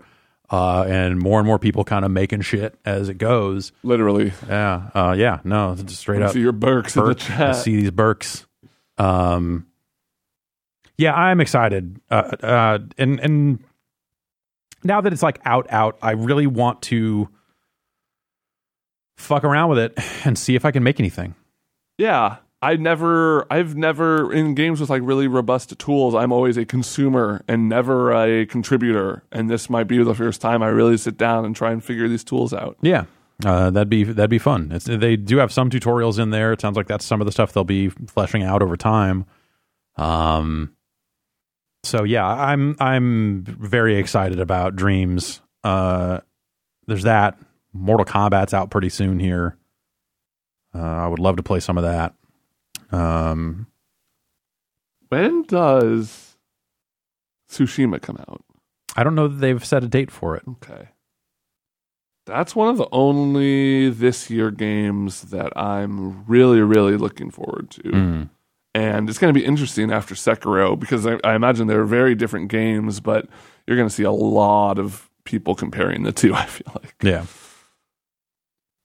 [0.52, 3.72] uh, and more and more people kind of making shit as it goes.
[3.82, 4.34] literally.
[4.48, 4.90] Yeah.
[4.94, 5.40] Uh, yeah.
[5.44, 6.32] No, just straight up.
[6.34, 7.10] see your Burks in the.
[7.12, 7.56] I chat.
[7.56, 8.46] see these Burks.
[9.00, 9.66] Um,
[10.96, 12.00] yeah, I'm excited.
[12.12, 13.64] Uh, uh, and and
[14.84, 17.30] now that it's like out, out, I really want to
[19.24, 21.36] fuck around with it and see if I can make anything.
[21.98, 22.38] Yeah.
[22.62, 27.44] I never, I've never, in games with like really robust tools, I'm always a consumer
[27.48, 29.24] and never a contributor.
[29.34, 32.08] And this might be the first time I really sit down and try and figure
[32.08, 32.78] these tools out.
[32.82, 33.06] Yeah.
[33.44, 34.72] Uh, that'd be that'd be fun.
[34.72, 36.54] It's, they do have some tutorials in there.
[36.54, 39.26] It sounds like that's some of the stuff they'll be fleshing out over time.
[39.98, 40.76] Um.
[41.84, 45.42] So yeah, I'm I'm very excited about Dreams.
[45.64, 46.20] Uh,
[46.88, 47.38] there's that.
[47.74, 49.58] Mortal Kombat's out pretty soon here.
[50.74, 52.14] Uh, I would love to play some of that.
[52.92, 53.68] Um,
[55.10, 56.38] When does
[57.50, 58.44] Tsushima come out?
[58.96, 60.44] I don't know that they've set a date for it.
[60.48, 60.90] Okay.
[62.26, 67.82] That's one of the only this year games that I'm really, really looking forward to.
[67.82, 68.30] Mm.
[68.76, 72.50] And it's going to be interesting after Sekiro because I, I imagine they're very different
[72.50, 73.28] games, but
[73.68, 76.96] you're going to see a lot of people comparing the two, I feel like.
[77.04, 77.26] Yeah.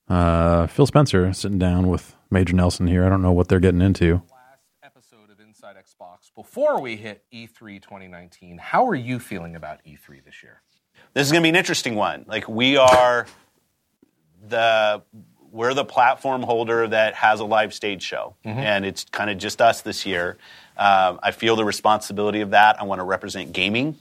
[0.09, 3.05] Uh, Phil Spencer sitting down with Major Nelson here.
[3.05, 4.23] I don't know what they're getting into.
[4.31, 8.59] Last episode of Inside Xbox before we hit E E3 2019.
[8.59, 10.63] How are you feeling about E3 this year?
[11.15, 12.25] This is going to be an interesting one.
[12.27, 13.27] Like we are
[14.49, 15.03] the
[15.51, 19.63] we're the platform holder that has a live stage show, and it's kind of just
[19.63, 20.37] us this year.
[20.77, 22.81] Um, I feel the responsibility of that.
[22.81, 23.97] I want to represent gaming.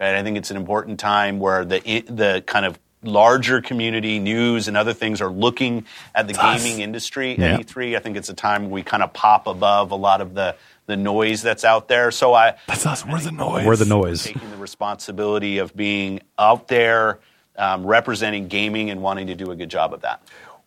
[0.00, 0.14] Right?
[0.14, 4.76] I think it's an important time where the the kind of larger community, news, and
[4.76, 5.84] other things are looking
[6.14, 6.62] at the Us.
[6.62, 7.54] gaming industry Yeah.
[7.54, 7.96] at E3.
[7.96, 10.96] I think it's a time we kind of pop above a lot of the the
[10.96, 12.10] noise that's out there.
[12.10, 13.04] So I That's us.
[13.04, 13.66] We're the noise.
[13.66, 14.24] We're the noise.
[14.24, 17.18] taking the responsibility of being out there,
[17.58, 20.22] um, representing gaming, and wanting to do a good job of that.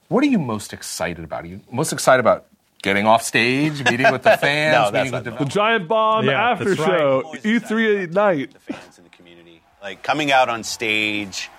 [0.10, 1.46] What are you most excited about?
[1.46, 2.46] Are you most excited about
[2.84, 6.26] getting off stage, meeting with the fans, No, that's meeting with The the Giant Bomb
[6.26, 6.88] Yeah, after that's right.
[7.00, 8.54] show, E3 at night.
[8.54, 11.50] The fans in the community, like coming out on stage,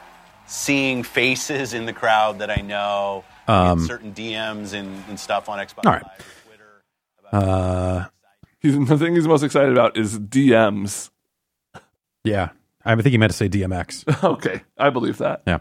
[0.47, 5.59] seeing faces in the crowd that I know, Um, certain DMs and, and stuff on
[5.59, 6.03] Xbox All right.
[6.05, 6.43] Live,
[7.31, 7.47] Twitter.
[7.47, 8.05] Uh,
[8.61, 11.11] He's, the thing he's most excited about is DMs.
[12.25, 12.51] yeah.
[12.85, 14.05] I think he meant to say DMX.
[14.25, 15.43] Okay, I believe that.
[15.47, 15.59] Yeah.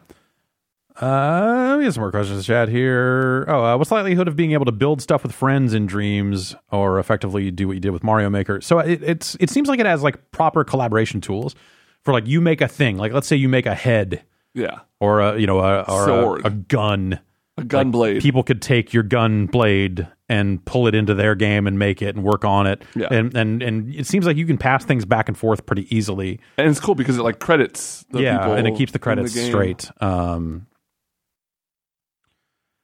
[1.00, 3.46] Uh, we have some more questions in the chat here.
[3.48, 6.56] Oh, uh, what's the likelihood of being able to build stuff with friends in Dreams,
[6.72, 8.60] or effectively do what you did with Mario Maker?
[8.62, 11.56] So it, it's it seems like it has like proper collaboration tools
[12.04, 12.98] for like you make a thing.
[12.98, 14.22] Like let's say you make a head
[14.54, 14.80] Yeah.
[15.00, 16.46] or a you know a or a- Sword.
[16.46, 17.20] a, gun.
[17.58, 18.22] A gun Like, blade.
[18.22, 22.16] People could take your gun blade and pull it into their game and make it
[22.16, 22.84] and work on it.
[22.96, 23.08] Yeah.
[23.12, 26.40] And and and it seems like you can pass things back and forth pretty easily.
[26.58, 29.02] And it's cool because it like credits the yeah, people and it keeps the in
[29.02, 29.50] credits game.
[29.52, 29.90] straight.
[30.02, 30.68] Um,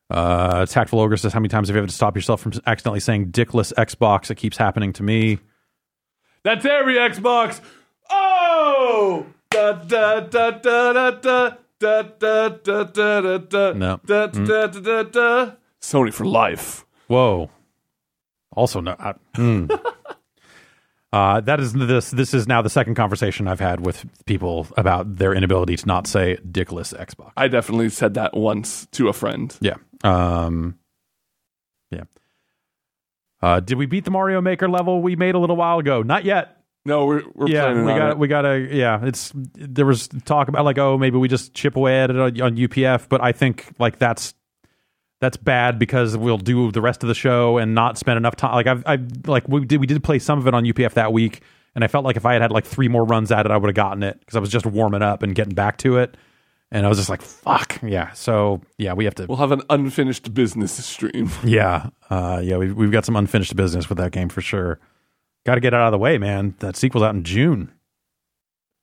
[0.09, 2.99] uh, Tactful Ogre says, "How many times have you ever to stop yourself from accidentally
[3.01, 4.31] saying dickless Xbox?
[4.31, 5.39] It keeps happening to me."
[6.43, 7.59] That's every Xbox.
[8.09, 9.25] Oh!
[9.57, 13.99] Da da da da da da da da da da da da No.
[14.05, 14.47] da Mm.
[14.47, 15.51] da da da da.
[15.81, 16.85] Sony for life.
[17.07, 17.49] Whoa.
[18.55, 18.91] Also, no.
[18.91, 19.65] Uh, hmm.
[21.11, 22.11] uh, that is this.
[22.11, 26.05] This is now the second conversation I've had with people about their inability to not
[26.07, 27.31] say dickless Xbox.
[27.35, 29.55] I definitely said that once to a friend.
[29.61, 29.75] Yeah.
[30.03, 30.77] Um,
[31.89, 32.03] yeah.
[33.41, 36.03] Uh, did we beat the Mario Maker level we made a little while ago?
[36.03, 36.56] Not yet.
[36.87, 38.17] No, we're we're yeah, we got it.
[38.17, 38.99] we got to yeah.
[39.05, 42.41] It's there was talk about like oh maybe we just chip away at it on,
[42.41, 44.33] on UPF, but I think like that's
[45.19, 48.53] that's bad because we'll do the rest of the show and not spend enough time.
[48.53, 51.11] Like I've I like we did we did play some of it on UPF that
[51.11, 51.41] week,
[51.75, 53.57] and I felt like if I had had like three more runs at it, I
[53.57, 56.15] would have gotten it because I was just warming up and getting back to it,
[56.71, 58.11] and I was just like fuck yeah.
[58.13, 61.31] So yeah, we have to We'll have an unfinished business stream.
[61.43, 64.79] yeah, uh, yeah, we've we've got some unfinished business with that game for sure.
[65.47, 66.55] Got to get it out of the way, man.
[66.59, 67.71] That sequel's out in June,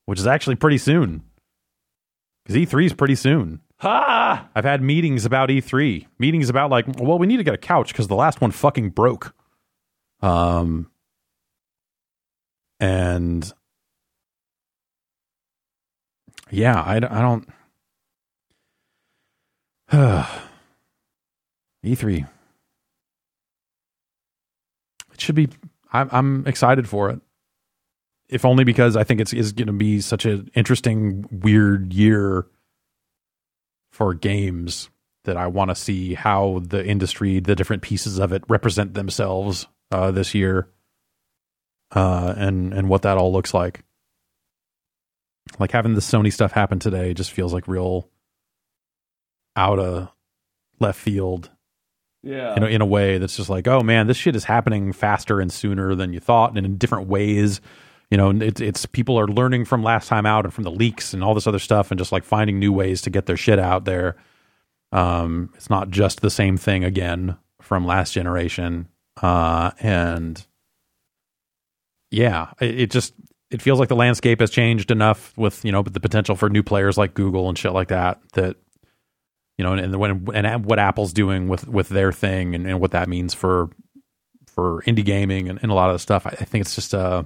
[0.06, 1.22] which is actually pretty soon.
[2.42, 3.60] Because E3 is pretty soon.
[3.80, 4.48] Ha!
[4.54, 7.88] I've had meetings about E3, meetings about like, well, we need to get a couch
[7.88, 9.34] because the last one fucking broke.
[10.22, 10.90] Um,
[12.80, 13.52] and
[16.50, 17.46] yeah, I, I don't.
[21.84, 22.26] E3.
[25.12, 25.50] It should be.
[25.94, 27.20] I'm, I'm excited for it.
[28.28, 32.46] If only because I think it's is going to be such an interesting, weird year
[33.92, 34.90] for games
[35.24, 39.66] that I want to see how the industry, the different pieces of it, represent themselves
[39.92, 40.68] uh, this year,
[41.92, 43.84] uh, and and what that all looks like.
[45.58, 48.08] Like having the Sony stuff happen today just feels like real
[49.54, 50.08] out of
[50.80, 51.50] left field
[52.24, 52.56] Yeah.
[52.56, 55.40] in a, in a way that's just like, oh man, this shit is happening faster
[55.40, 57.60] and sooner than you thought, and in different ways.
[58.10, 61.14] You know, it's it's people are learning from last time out and from the leaks
[61.14, 63.58] and all this other stuff, and just like finding new ways to get their shit
[63.58, 64.16] out there.
[64.92, 68.88] Um, it's not just the same thing again from last generation,
[69.20, 70.46] uh, and
[72.10, 73.14] yeah, it, it just
[73.50, 76.62] it feels like the landscape has changed enough with you know the potential for new
[76.62, 78.56] players like Google and shit like that that
[79.58, 82.80] you know, and, and when and what Apple's doing with with their thing and, and
[82.80, 83.70] what that means for
[84.46, 86.26] for indie gaming and, and a lot of the stuff.
[86.26, 87.24] I, I think it's just uh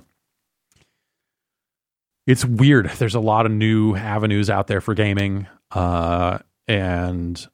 [2.29, 2.91] it's weird.
[2.91, 7.49] There's a lot of new avenues out there for gaming, uh, and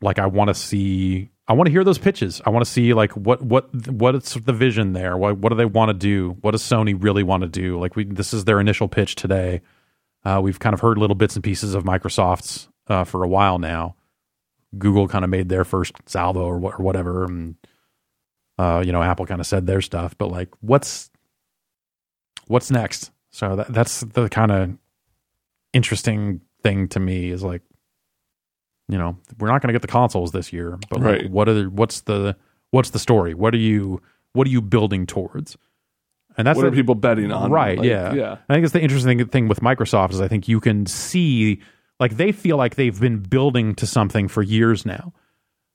[0.00, 2.40] like I want to see, I want to hear those pitches.
[2.46, 5.18] I want to see like what what what is the vision there.
[5.18, 6.38] What what do they want to do?
[6.40, 7.78] What does Sony really want to do?
[7.78, 9.60] Like we, this is their initial pitch today.
[10.24, 13.58] Uh, we've kind of heard little bits and pieces of Microsoft's uh, for a while
[13.58, 13.94] now.
[14.76, 17.56] Google kind of made their first salvo or, or whatever, and
[18.58, 20.16] uh, you know Apple kind of said their stuff.
[20.18, 21.10] But like, what's
[22.46, 23.10] what's next?
[23.30, 24.76] So that, that's the kind of
[25.72, 27.62] interesting thing to me is like,
[28.88, 31.54] you know, we're not going to get the consoles this year, but like, what are
[31.54, 32.36] the, what's the
[32.70, 33.34] what's the story?
[33.34, 34.02] What are you
[34.32, 35.56] what are you building towards?
[36.36, 37.50] And that's What are people betting on?
[37.50, 37.76] Right?
[37.78, 38.36] Like, yeah, yeah.
[38.48, 41.60] I think it's the interesting thing with Microsoft is I think you can see
[42.00, 45.12] like they feel like they've been building to something for years now.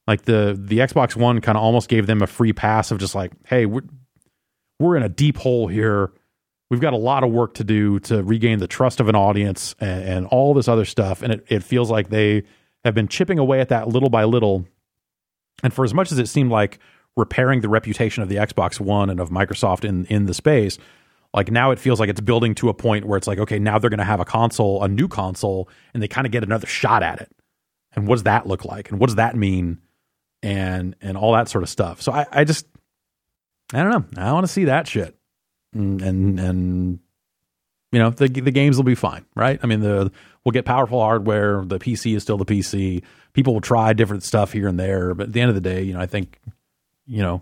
[0.07, 3.15] Like the the Xbox One kind of almost gave them a free pass of just
[3.15, 3.83] like, hey, we're
[4.79, 6.11] we're in a deep hole here.
[6.69, 9.75] We've got a lot of work to do to regain the trust of an audience
[9.79, 11.21] and, and all this other stuff.
[11.21, 12.43] And it, it feels like they
[12.83, 14.65] have been chipping away at that little by little.
[15.61, 16.79] And for as much as it seemed like
[17.15, 20.77] repairing the reputation of the Xbox One and of Microsoft in in the space,
[21.33, 23.79] like now it feels like it's building to a point where it's like, okay, now
[23.79, 26.67] they're going to have a console, a new console, and they kind of get another
[26.67, 27.31] shot at it.
[27.95, 28.91] And what does that look like?
[28.91, 29.79] And what does that mean?
[30.41, 32.01] And and all that sort of stuff.
[32.01, 32.67] So I, I just
[33.73, 34.21] I don't know.
[34.21, 35.15] I want to see that shit.
[35.73, 36.99] And and, and
[37.91, 39.59] you know the the games will be fine, right?
[39.63, 40.11] I mean the
[40.43, 41.63] we'll get powerful hardware.
[41.63, 43.03] The PC is still the PC.
[43.33, 45.81] People will try different stuff here and there, but at the end of the day,
[45.83, 46.39] you know, I think
[47.07, 47.41] you know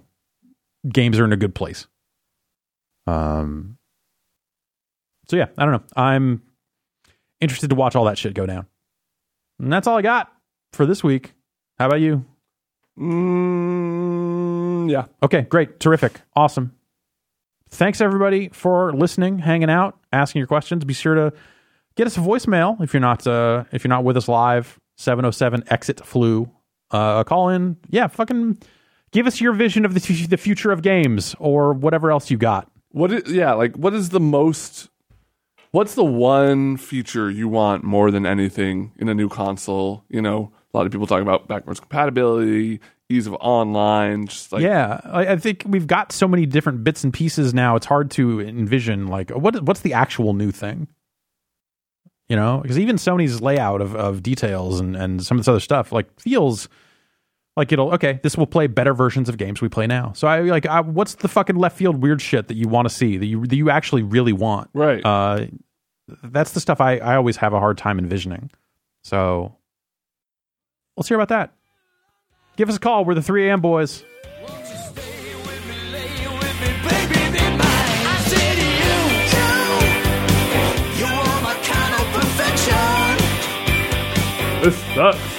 [0.88, 1.88] games are in a good place.
[3.08, 3.78] Um.
[5.32, 5.84] So yeah, I don't know.
[5.96, 6.42] I'm
[7.40, 8.66] interested to watch all that shit go down.
[9.60, 10.30] And that's all I got
[10.74, 11.32] for this week.
[11.80, 12.26] How about you?
[13.00, 15.06] Mm, yeah.
[15.24, 15.80] Okay, great.
[15.80, 16.20] Terrific.
[16.36, 16.76] Awesome.
[17.70, 20.84] Thanks everybody for listening, hanging out, asking your questions.
[20.84, 21.34] Be sure to
[21.96, 24.82] get us a voicemail if you're not uh if you're not with us live.
[24.98, 26.52] 707 exit flu.
[26.92, 27.78] Uh call in.
[27.90, 28.58] Yeah, fucking
[29.14, 32.38] give us your vision of the f- the future of games or whatever else you
[32.38, 32.70] got.
[32.90, 34.90] What is yeah, like what is the most
[35.72, 40.04] what's the one feature you want more than anything in a new console?
[40.10, 44.62] You know, a lot of people talking about backwards compatibility, ease of online, just like
[44.62, 47.76] yeah, I, I think we've got so many different bits and pieces now.
[47.76, 50.88] It's hard to envision like what what's the actual new thing.
[52.30, 55.60] You know, because even Sony's layout of, of details and, and some of this other
[55.60, 56.70] stuff like feels
[57.62, 58.20] like it'll okay.
[58.24, 60.14] This will play better versions of games we play now.
[60.14, 62.93] So I like, I, what's the fucking left field weird shit that you want to
[62.93, 64.72] see that you that you actually really want?
[64.74, 65.05] Right.
[65.05, 65.45] Uh,
[66.24, 68.49] that's the stuff I I always have a hard time envisioning.
[69.03, 69.55] So
[70.97, 71.53] let's hear about that.
[72.57, 73.05] Give us a call.
[73.05, 73.62] We're the 3 a.m.
[73.62, 74.03] boys.
[84.64, 85.20] This sucks.
[85.20, 85.31] Did not tell